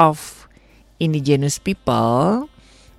[0.00, 0.48] of
[0.96, 2.48] Indigenous People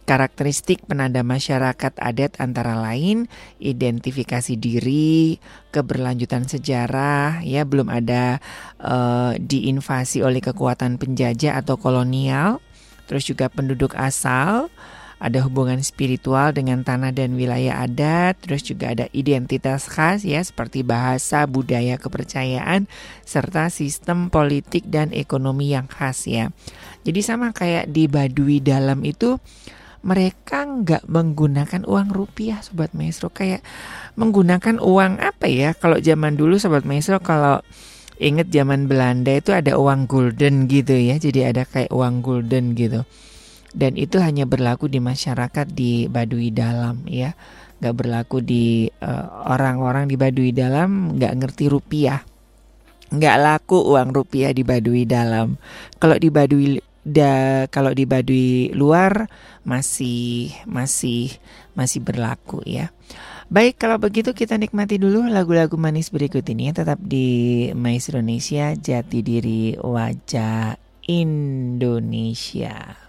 [0.07, 3.28] Karakteristik penanda masyarakat adat antara lain
[3.59, 5.36] identifikasi diri,
[5.76, 8.39] keberlanjutan sejarah, ya belum ada
[8.80, 12.63] uh, diinvasi oleh kekuatan penjajah atau kolonial,
[13.11, 14.72] terus juga penduduk asal,
[15.18, 20.86] ada hubungan spiritual dengan tanah dan wilayah adat, terus juga ada identitas khas ya seperti
[20.86, 22.86] bahasa, budaya, kepercayaan
[23.26, 26.53] serta sistem politik dan ekonomi yang khas ya.
[27.01, 29.41] Jadi sama kayak di Baduy Dalam itu
[30.05, 33.34] mereka nggak menggunakan uang rupiah sobat maestro.
[33.34, 33.65] Kayak
[34.13, 35.74] menggunakan uang apa ya?
[35.74, 37.65] Kalau zaman dulu sobat maestro kalau
[38.22, 41.18] inget zaman Belanda itu ada uang gulden gitu ya.
[41.18, 43.01] Jadi ada kayak uang gulden gitu
[43.78, 47.38] dan itu hanya berlaku di masyarakat di Baduy Dalam ya
[47.78, 52.26] nggak berlaku di eh, orang-orang uh, di Baduy Dalam nggak ngerti rupiah
[53.14, 55.62] nggak laku uang rupiah di Baduy Dalam
[56.02, 59.32] kalau di Baduy da kalau di Baduy luar
[59.64, 61.32] masih masih
[61.72, 62.92] masih berlaku ya.
[63.48, 69.24] Baik, kalau begitu kita nikmati dulu lagu-lagu manis berikut ini tetap di Maestro Indonesia Jati
[69.24, 70.76] Diri Wajah
[71.08, 73.07] Indonesia.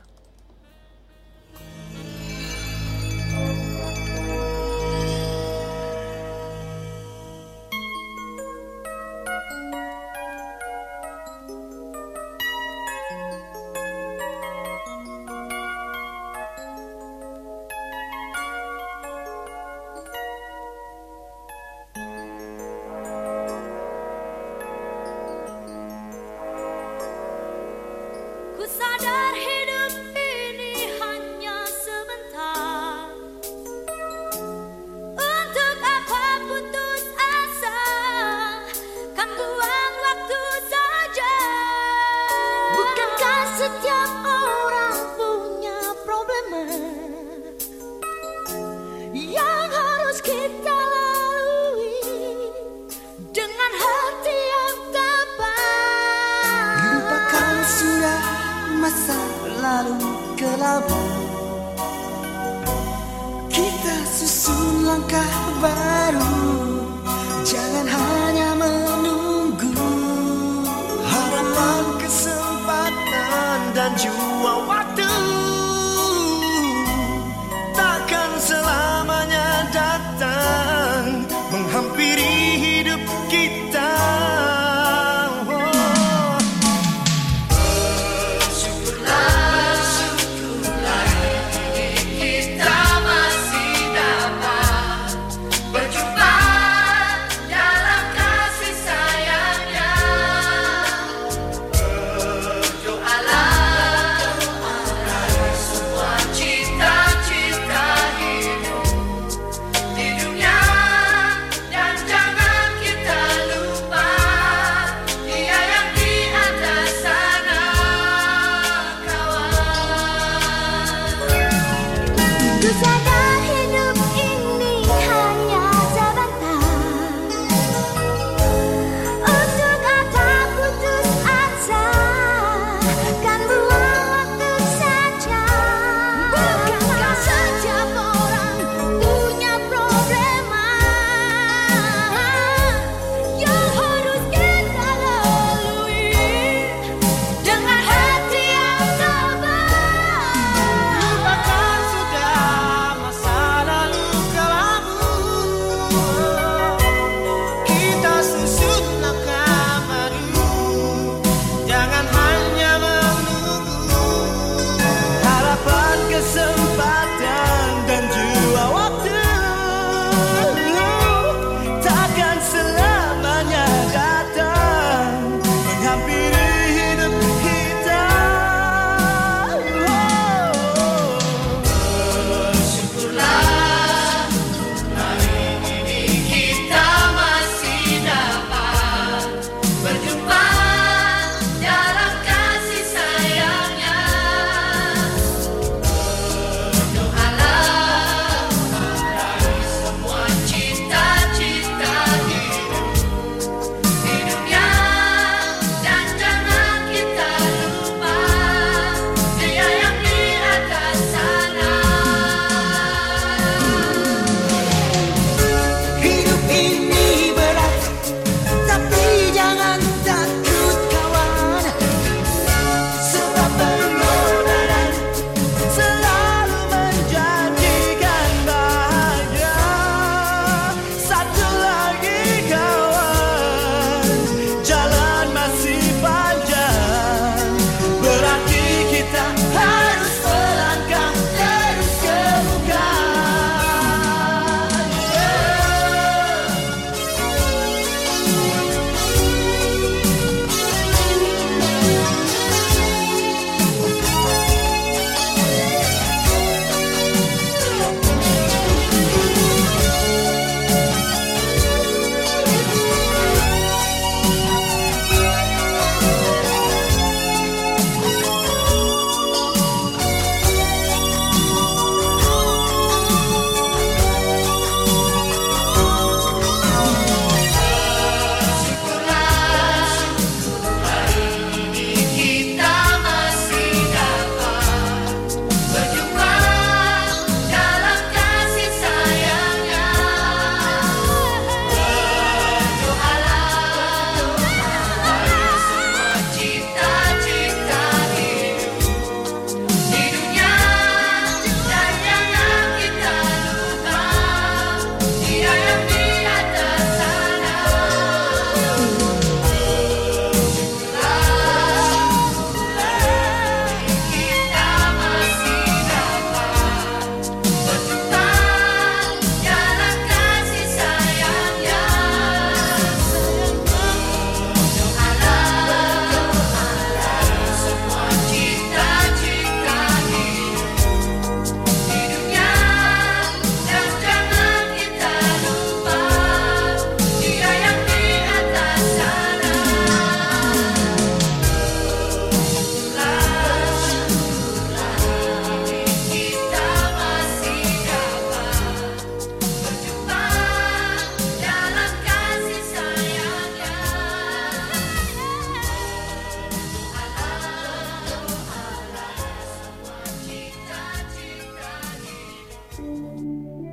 [363.16, 363.67] Música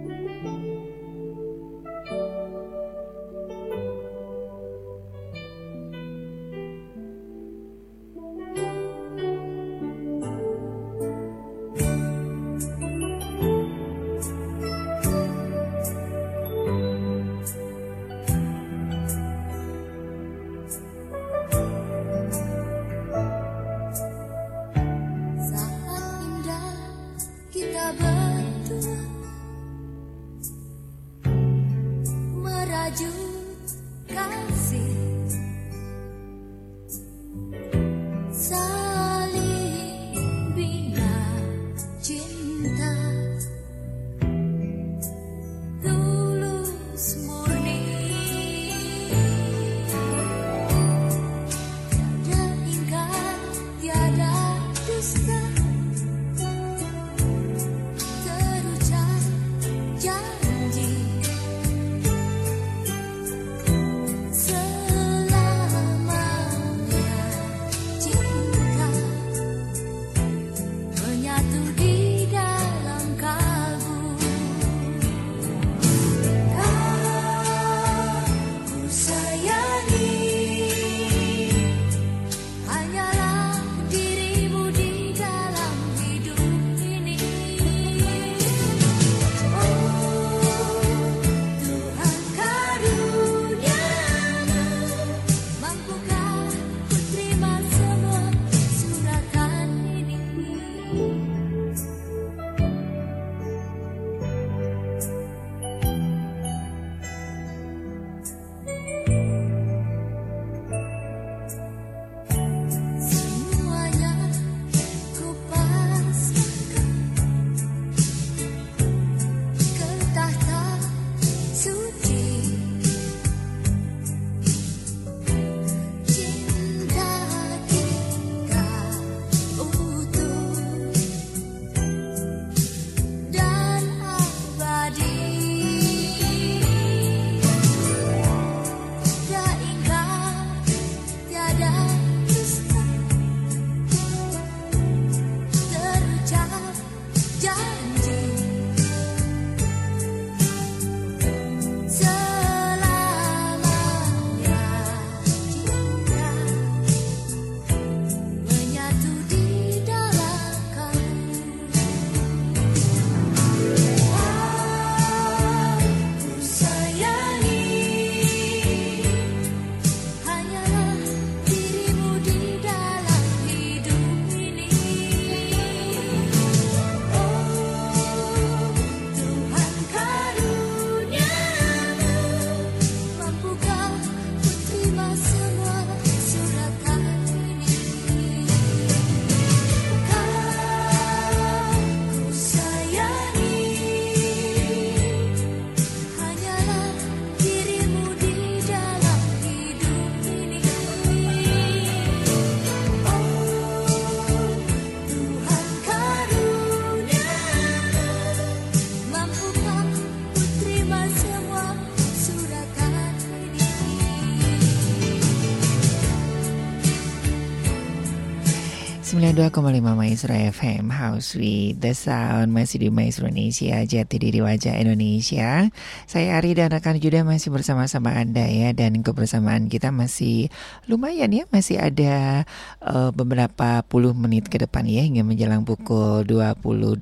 [219.36, 222.56] 92,5 Maestro FM House with the Sound.
[222.56, 225.68] Masih di Maestro Indonesia Jati diri wajah Indonesia.
[226.08, 230.48] Saya Ari dan rekan Juda masih bersama-sama Anda ya Dan kebersamaan kita masih
[230.88, 232.48] lumayan ya Masih ada
[232.80, 236.96] eh, beberapa puluh menit ke depan ya Hingga menjelang pukul 22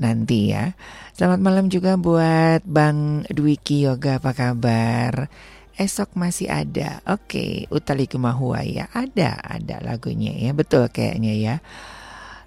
[0.00, 0.72] nanti ya.
[1.12, 5.28] Selamat malam juga buat Bang Dwiki Yoga apa kabar?
[5.74, 7.02] Esok masih ada.
[7.10, 8.86] Oke, Utali Kemahua ya.
[8.94, 10.54] Ada, ada lagunya ya.
[10.54, 11.56] Betul kayaknya ya.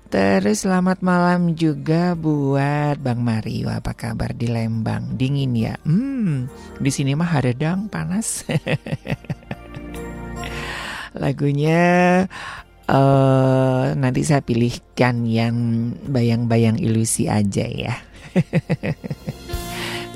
[0.07, 3.67] Terus selamat malam juga buat Bang Mario.
[3.67, 5.19] Apa kabar di Lembang?
[5.19, 5.75] Dingin ya?
[5.83, 6.47] Hmm,
[6.79, 8.47] di sini mah hadedang panas.
[11.21, 12.23] Lagunya
[12.87, 15.55] eh nanti saya pilihkan yang
[16.07, 17.99] bayang-bayang ilusi aja ya.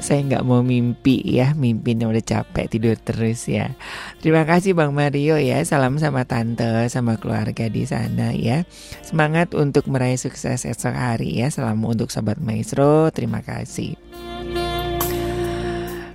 [0.01, 3.77] saya nggak mau mimpi ya mimpinya udah capek tidur terus ya.
[4.19, 8.65] Terima kasih bang Mario ya salam sama tante sama keluarga di sana ya.
[9.05, 13.95] Semangat untuk meraih sukses esok hari ya salam untuk sobat maestro terima kasih.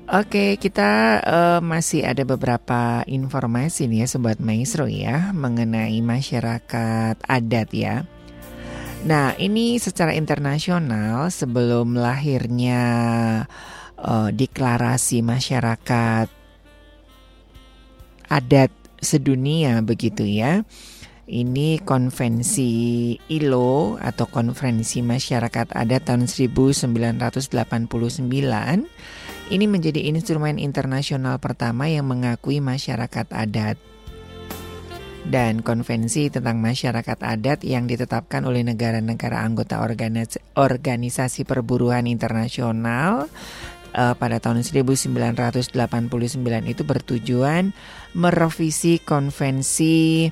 [0.06, 7.68] Oke, kita eh, masih ada beberapa informasi nih ya Sobat Maestro ya mengenai masyarakat adat
[7.74, 8.06] ya.
[9.02, 12.86] Nah, ini secara internasional sebelum lahirnya
[13.98, 16.28] eh, deklarasi masyarakat
[18.26, 18.70] adat
[19.00, 20.62] sedunia begitu ya.
[21.26, 22.70] Ini konvensi
[23.34, 28.30] ILO atau konferensi masyarakat adat tahun 1989
[29.46, 33.74] ini menjadi instrumen internasional pertama yang mengakui masyarakat adat
[35.26, 43.26] dan konvensi tentang masyarakat adat yang ditetapkan oleh negara-negara anggota organis- organisasi perburuan internasional
[43.96, 45.72] eh, pada tahun 1989
[46.68, 47.72] itu bertujuan
[48.12, 50.28] merevisi konvensi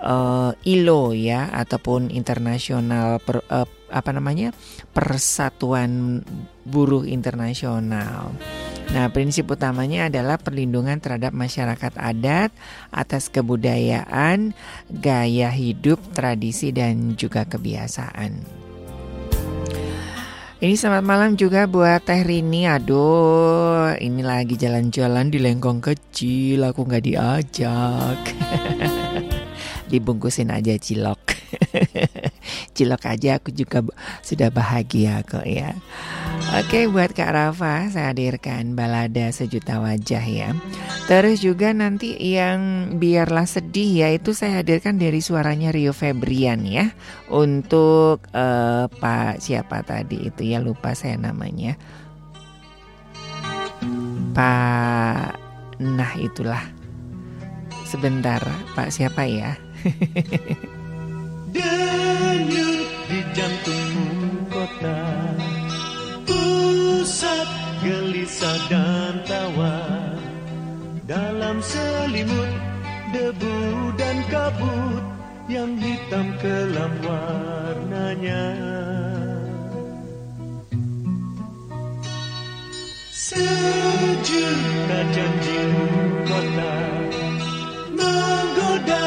[0.00, 4.56] eh, ILO ya ataupun internasional per- eh, apa namanya
[4.96, 6.24] Persatuan
[6.64, 8.32] Buruh Internasional.
[8.92, 12.52] Nah, prinsip utamanya adalah perlindungan terhadap masyarakat adat
[12.92, 14.52] atas kebudayaan,
[14.92, 18.61] gaya hidup, tradisi dan juga kebiasaan.
[20.62, 22.70] Ini selamat malam juga buat Teh Rini.
[22.70, 28.18] Aduh, ini lagi jalan-jalan di lengkong kecil, aku nggak diajak.
[29.90, 31.18] Dibungkusin aja cilok.
[32.72, 33.84] cilok aja aku juga
[34.24, 35.76] sudah bahagia kok ya.
[36.58, 40.50] Oke, buat Kak Rafa saya hadirkan balada sejuta wajah ya.
[41.06, 46.92] Terus juga nanti yang biarlah sedih ya itu saya hadirkan dari suaranya Rio Febrian ya
[47.30, 51.76] untuk eh, Pak siapa tadi itu ya lupa saya namanya.
[54.32, 55.42] Pak
[55.82, 56.62] Nah itulah
[57.82, 58.40] Sebentar
[58.78, 59.58] Pak siapa ya
[61.52, 63.96] Denyut di jantung
[64.48, 65.00] kota.
[66.24, 67.48] Pusat
[67.84, 69.76] gelisah dan tawa.
[71.04, 72.52] Dalam selimut
[73.12, 73.58] debu
[74.00, 75.04] dan kabut
[75.50, 78.44] Yang hitam kelam warnanya.
[83.12, 85.60] Sejuta janji
[86.28, 86.74] kota
[87.92, 89.06] Menggoda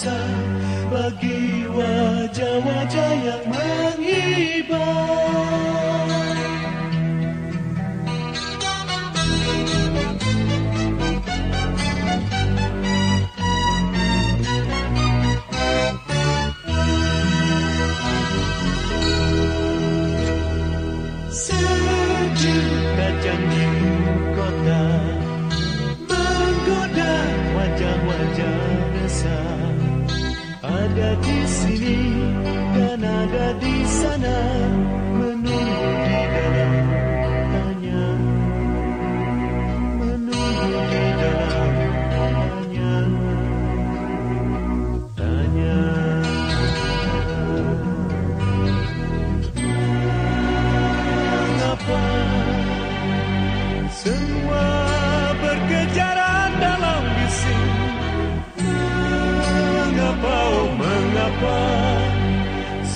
[0.00, 0.16] sentosa
[0.90, 4.80] Bagi wajah-wajah yang menghibur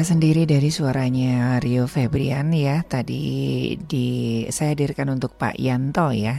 [0.05, 2.85] sendiri dari suaranya Rio Febrian ya.
[2.85, 6.39] Tadi di saya hadirkan untuk Pak Yanto ya.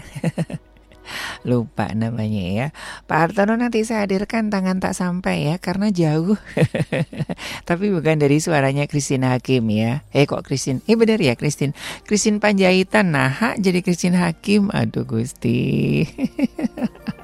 [1.49, 2.67] Lupa namanya ya.
[3.09, 6.37] Pak Hartono nanti saya hadirkan tangan tak sampai ya karena jauh.
[7.69, 10.05] Tapi bukan dari suaranya Christine Hakim ya.
[10.13, 10.85] Eh kok Christine?
[10.85, 11.73] Eh benar ya Christine.
[12.05, 13.13] Christine Panjaitan.
[13.13, 14.69] Nah, jadi Christine Hakim.
[14.69, 16.05] Aduh Gusti.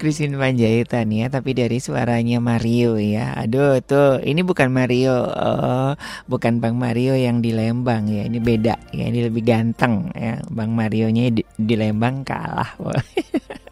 [0.00, 3.36] Christine Panjaitan ya, tapi dari suaranya Mario ya.
[3.36, 5.92] Aduh tuh, ini bukan Mario, oh,
[6.24, 8.24] bukan Bang Mario yang di Lembang ya.
[8.24, 10.40] Ini beda ya, ini lebih ganteng ya.
[10.48, 12.80] Bang Marionya di, di Lembang kalah.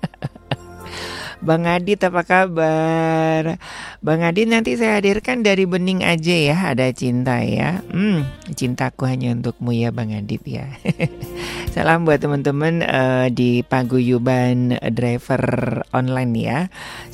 [1.39, 3.63] Bang Adit apa kabar?
[4.03, 7.79] Bang Adit nanti saya hadirkan dari Bening aja ya Ada cinta ya.
[7.95, 8.27] Hmm,
[8.59, 10.67] Cintaku hanya untukmu ya Bang Adit ya.
[11.75, 16.59] Salam buat teman-teman uh, di paguyuban driver online ya.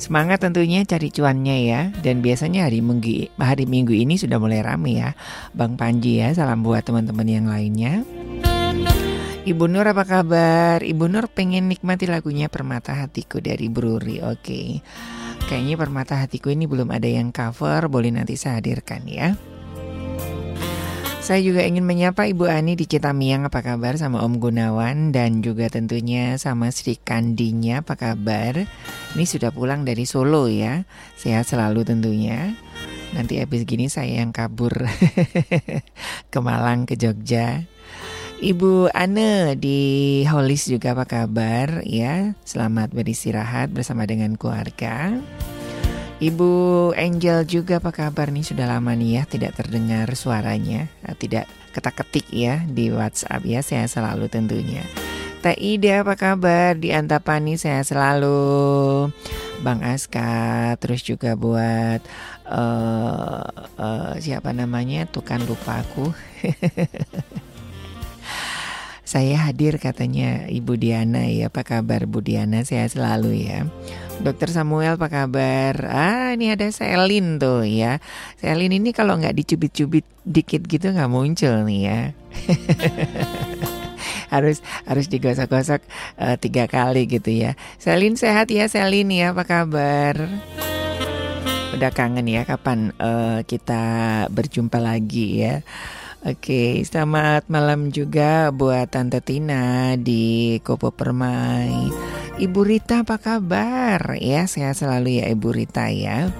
[0.01, 1.81] Semangat tentunya cari cuannya ya.
[2.01, 5.13] Dan biasanya hari minggu, hari minggu ini sudah mulai rame ya.
[5.53, 8.01] Bang Panji ya Salam buat teman-teman yang lainnya
[9.45, 10.81] Ibu Nur apa kabar?
[10.81, 14.17] Ibu Nur pengen nikmati lagunya Permata Hatiku dari Bruri.
[14.25, 14.81] Oke.
[15.45, 19.37] Kayaknya Permata Hatiku ini belum ada yang cover, boleh nanti saya hadirkan ya.
[21.21, 25.69] Saya juga ingin menyapa Ibu Ani di Citamiang apa kabar sama Om Gunawan dan juga
[25.69, 28.65] tentunya sama Sri Kandinya apa kabar.
[29.13, 30.89] Ini sudah pulang dari Solo ya.
[31.21, 32.57] Sehat selalu tentunya.
[33.13, 34.89] Nanti habis gini saya yang kabur
[36.33, 37.74] ke Malang ke Jogja.
[38.35, 39.79] Ibu Ane di
[40.27, 42.35] Holis juga apa kabar ya?
[42.43, 45.15] Selamat beristirahat bersama dengan keluarga.
[46.19, 51.47] Ibu Angel juga apa kabar nih sudah lama nih ya tidak terdengar suaranya eh, tidak
[51.71, 54.83] ketak-ketik ya di WhatsApp ya saya selalu tentunya.
[55.39, 58.35] Teh Ida apa kabar di Antapani saya selalu
[59.63, 62.03] Bang Aska terus juga buat
[62.51, 63.47] uh,
[63.79, 66.11] uh, siapa namanya tuh kan lupa aku
[69.05, 73.69] Saya hadir katanya Ibu Diana ya Apa kabar Bu Diana saya selalu ya
[74.19, 75.75] Dokter Samuel apa kabar?
[75.87, 78.01] Ah ini ada Selin tuh ya
[78.41, 82.01] Selin ini kalau nggak dicubit-cubit dikit gitu nggak muncul nih ya
[84.33, 85.81] harus harus digosok-gosok
[86.19, 87.55] uh, tiga kali gitu ya.
[87.79, 90.27] Selin sehat ya Selin ya apa kabar?
[91.75, 93.83] Udah kangen ya kapan uh, kita
[94.31, 95.55] berjumpa lagi ya?
[96.25, 101.69] Oke, selamat malam juga buat Tante Tina di Kopo Permai.
[102.41, 104.17] Ibu Rita apa kabar?
[104.17, 106.33] Ya, sehat selalu ya Ibu Rita ya.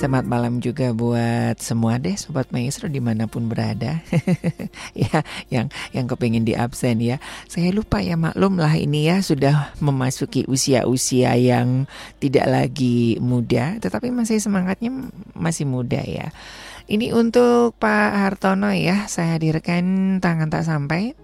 [0.00, 4.04] Selamat malam juga buat semua deh Sobat Maestro di mana pun berada
[4.92, 7.16] Ya yang yang kepingin di absen ya
[7.48, 11.88] Saya lupa ya maklum lah ini ya Sudah memasuki usia-usia yang
[12.20, 14.92] tidak lagi muda Tetapi masih semangatnya
[15.32, 16.28] masih muda ya
[16.86, 21.14] ini untuk Pak Hartono ya, saya hadirkan tangan tak sampai.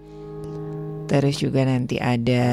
[1.07, 2.47] Terus juga nanti ada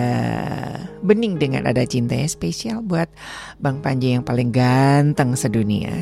[1.01, 3.09] Bening dengan ada cintanya spesial buat
[3.57, 5.95] Bang Panji yang paling ganteng sedunia.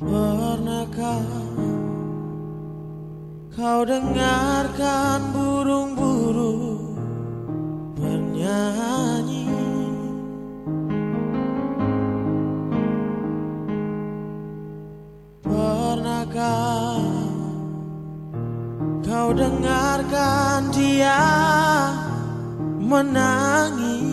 [0.00, 1.26] Pernahkah
[3.52, 6.96] kau dengarkan burung-burung
[7.98, 9.41] bernyanyi?
[16.42, 16.98] Pernahkah
[19.06, 21.22] kau dengarkan dia
[22.82, 24.10] menangis?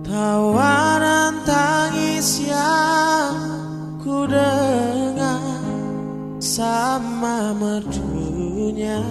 [0.00, 3.36] Tawaran tangis yang
[4.00, 5.44] ku dengar
[6.40, 9.04] sama merdunya.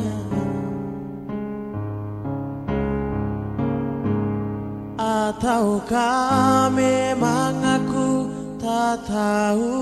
[5.10, 8.30] Ataukah memang aku
[8.62, 9.74] tak tahu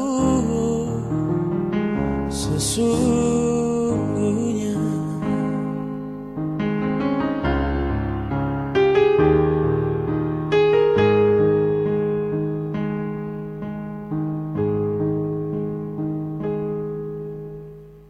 [2.31, 2.87] sesungguhnya.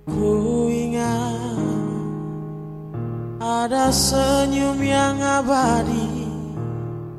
[0.06, 1.58] Ku ingat
[3.42, 6.07] ada senyum yang abadi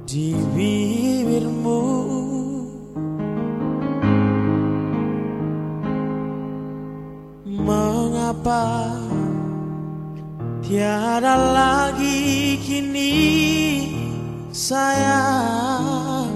[0.09, 1.85] di bibirmu.
[7.45, 8.89] Mengapa
[10.65, 13.13] tiada lagi kini
[14.49, 16.33] sayang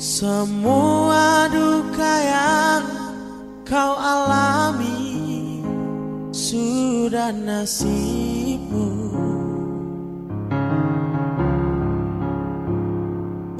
[0.00, 2.84] Semua duka yang
[3.68, 5.60] kau alami
[6.32, 8.41] sudah nasibmu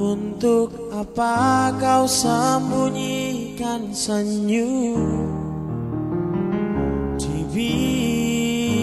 [0.02, 5.30] Untuk apa kau sembunyikan senyum
[7.14, 7.46] di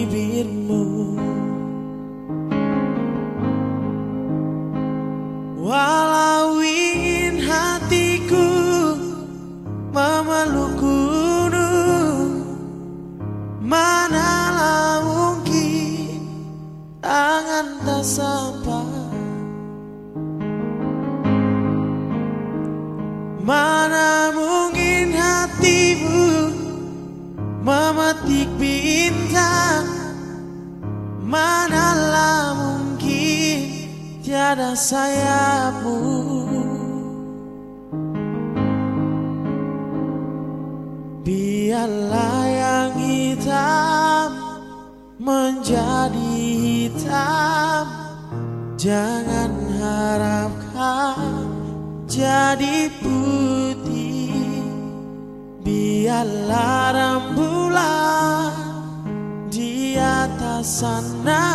[0.08, 0.88] bibirmu?
[5.60, 8.48] Walau ingin hatiku
[9.92, 12.48] memeluk gunung.
[13.60, 16.24] Manalah mungkin
[17.04, 18.89] tangan tak sampai
[23.50, 26.54] Mana mungkin hatimu
[27.66, 29.90] memetik bintang?
[31.26, 33.58] Manalah mungkin
[34.22, 35.98] tiada sayapmu?
[41.26, 44.30] Biarlah yang hitam
[45.18, 47.82] menjadi hitam.
[48.78, 51.39] Jangan harapkan
[52.20, 54.60] jadi putih.
[55.64, 58.52] Biarlah rembulan
[59.48, 61.48] di atas sana.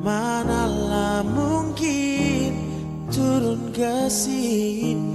[0.00, 2.56] Manalah mungkin
[3.12, 5.09] turun ke sini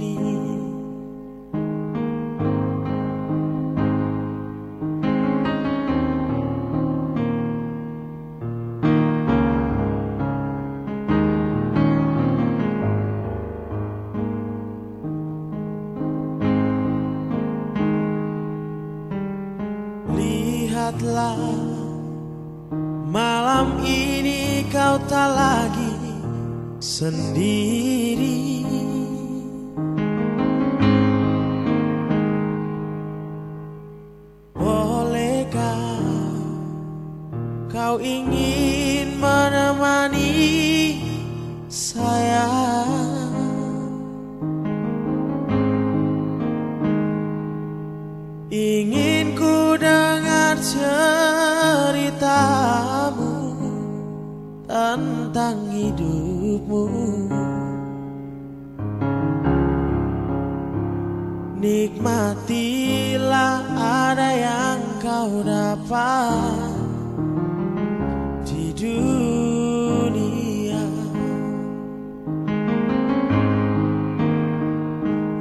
[26.96, 28.55] sendiri
[62.26, 66.74] Nikmatilah ada yang kau dapat
[68.42, 69.54] di dunia.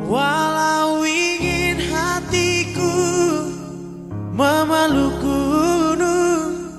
[0.06, 2.94] Walau ingin hatiku
[4.38, 6.70] memeluk gunung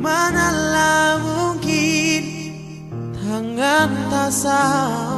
[0.00, 2.24] Manalah mungkin
[3.12, 5.09] tangan tak sampai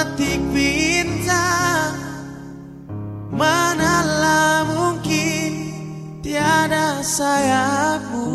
[0.00, 1.92] memetik bintang
[3.36, 5.52] Manalah mungkin
[6.20, 8.28] tiada sayapmu.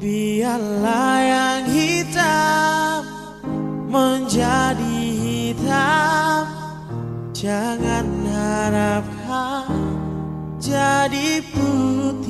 [0.00, 3.00] Biarlah yang hitam
[3.88, 6.44] menjadi hitam.
[7.36, 9.72] Jangan harapkan
[10.56, 12.25] jadi putih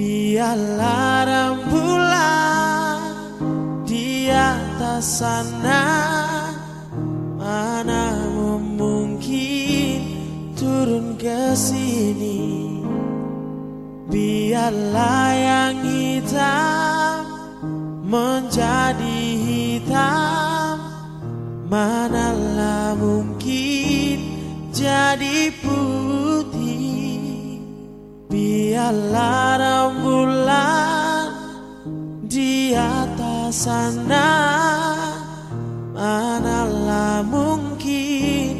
[0.00, 3.04] Biarlah rembulan
[3.84, 5.84] di atas sana.
[7.36, 8.16] Mana
[8.80, 10.00] mungkin
[10.56, 12.80] turun ke sini.
[14.08, 17.20] Biarlah yang hitam
[18.08, 20.80] menjadi hitam.
[21.68, 24.16] Manalah mungkin
[24.72, 26.29] jadi putih
[28.40, 31.28] Biarlah rembulan
[32.24, 34.32] di atas sana.
[35.92, 38.56] Manalah mungkin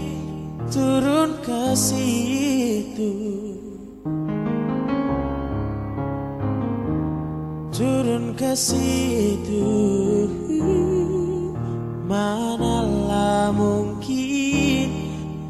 [0.68, 3.12] turun ke situ.
[7.72, 9.64] Turun ke situ.
[12.04, 14.92] Manalah mungkin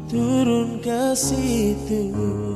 [0.07, 2.50] turun ke situ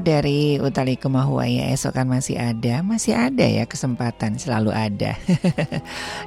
[0.00, 5.14] dari Utali Kemahuaya esok kan masih ada, masih ada ya kesempatan, selalu ada.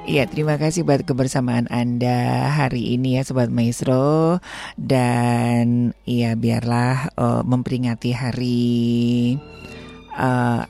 [0.04, 4.38] Iya, terima kasih buat kebersamaan Anda hari ini ya Sobat Maestro.
[4.76, 8.70] Dan iya biarlah eh, memperingati hari
[10.14, 10.62] eh,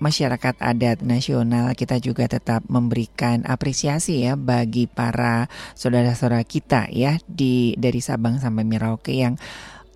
[0.00, 5.46] masyarakat adat nasional kita juga tetap memberikan apresiasi ya bagi para
[5.76, 9.36] saudara-saudara kita ya di dari Sabang sampai Merauke yang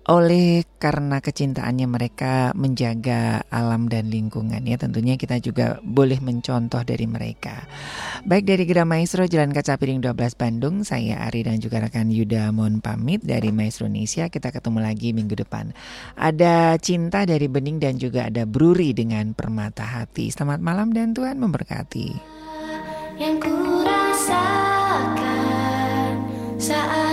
[0.05, 7.09] oleh karena kecintaannya mereka menjaga alam dan lingkungan ya tentunya kita juga boleh mencontoh dari
[7.09, 7.65] mereka.
[8.21, 12.53] Baik dari Gerah Maestro Jalan Kaca Piring 12 Bandung, saya Ari dan juga rekan Yuda
[12.53, 14.29] mohon pamit dari Maestro Indonesia.
[14.29, 15.73] Kita ketemu lagi minggu depan.
[16.13, 20.29] Ada Cinta dari Bening dan juga ada Bruri dengan Permata Hati.
[20.29, 22.37] Selamat malam dan Tuhan memberkati.
[23.15, 25.15] yang ku rasakan
[26.59, 27.04] saat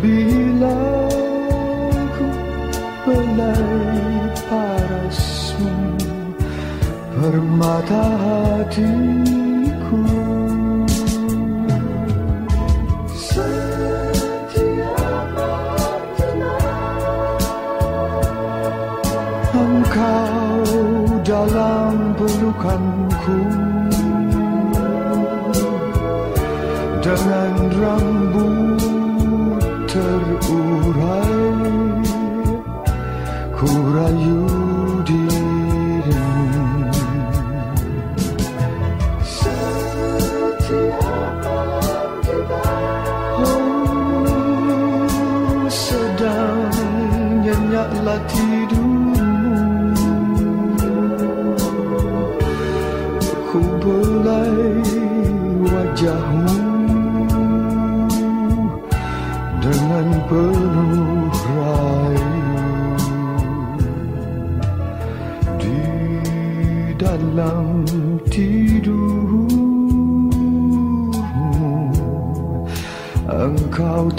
[0.00, 0.80] Bila
[2.16, 2.28] ku
[3.04, 5.76] belai parasmu
[7.12, 9.39] Permata hatiku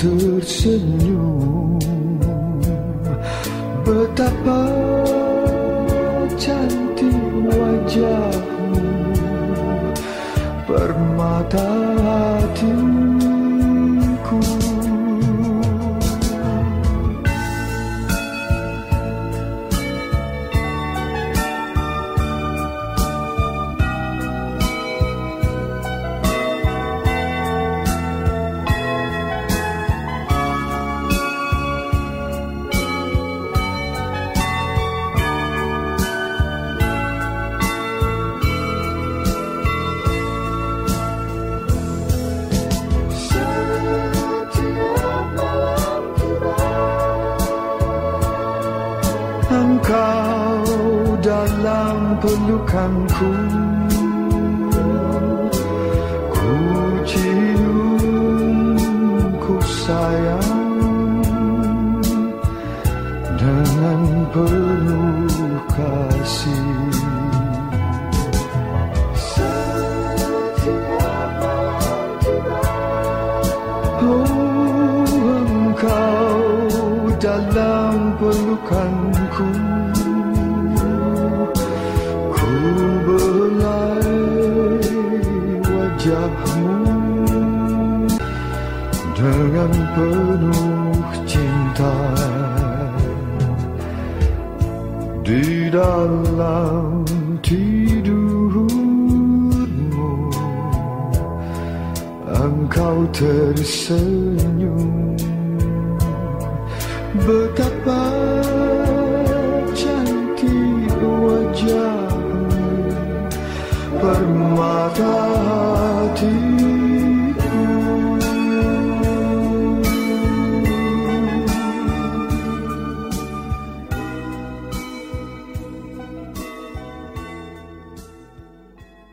[0.02, 1.78] tersenyum.
[3.86, 4.81] Betapa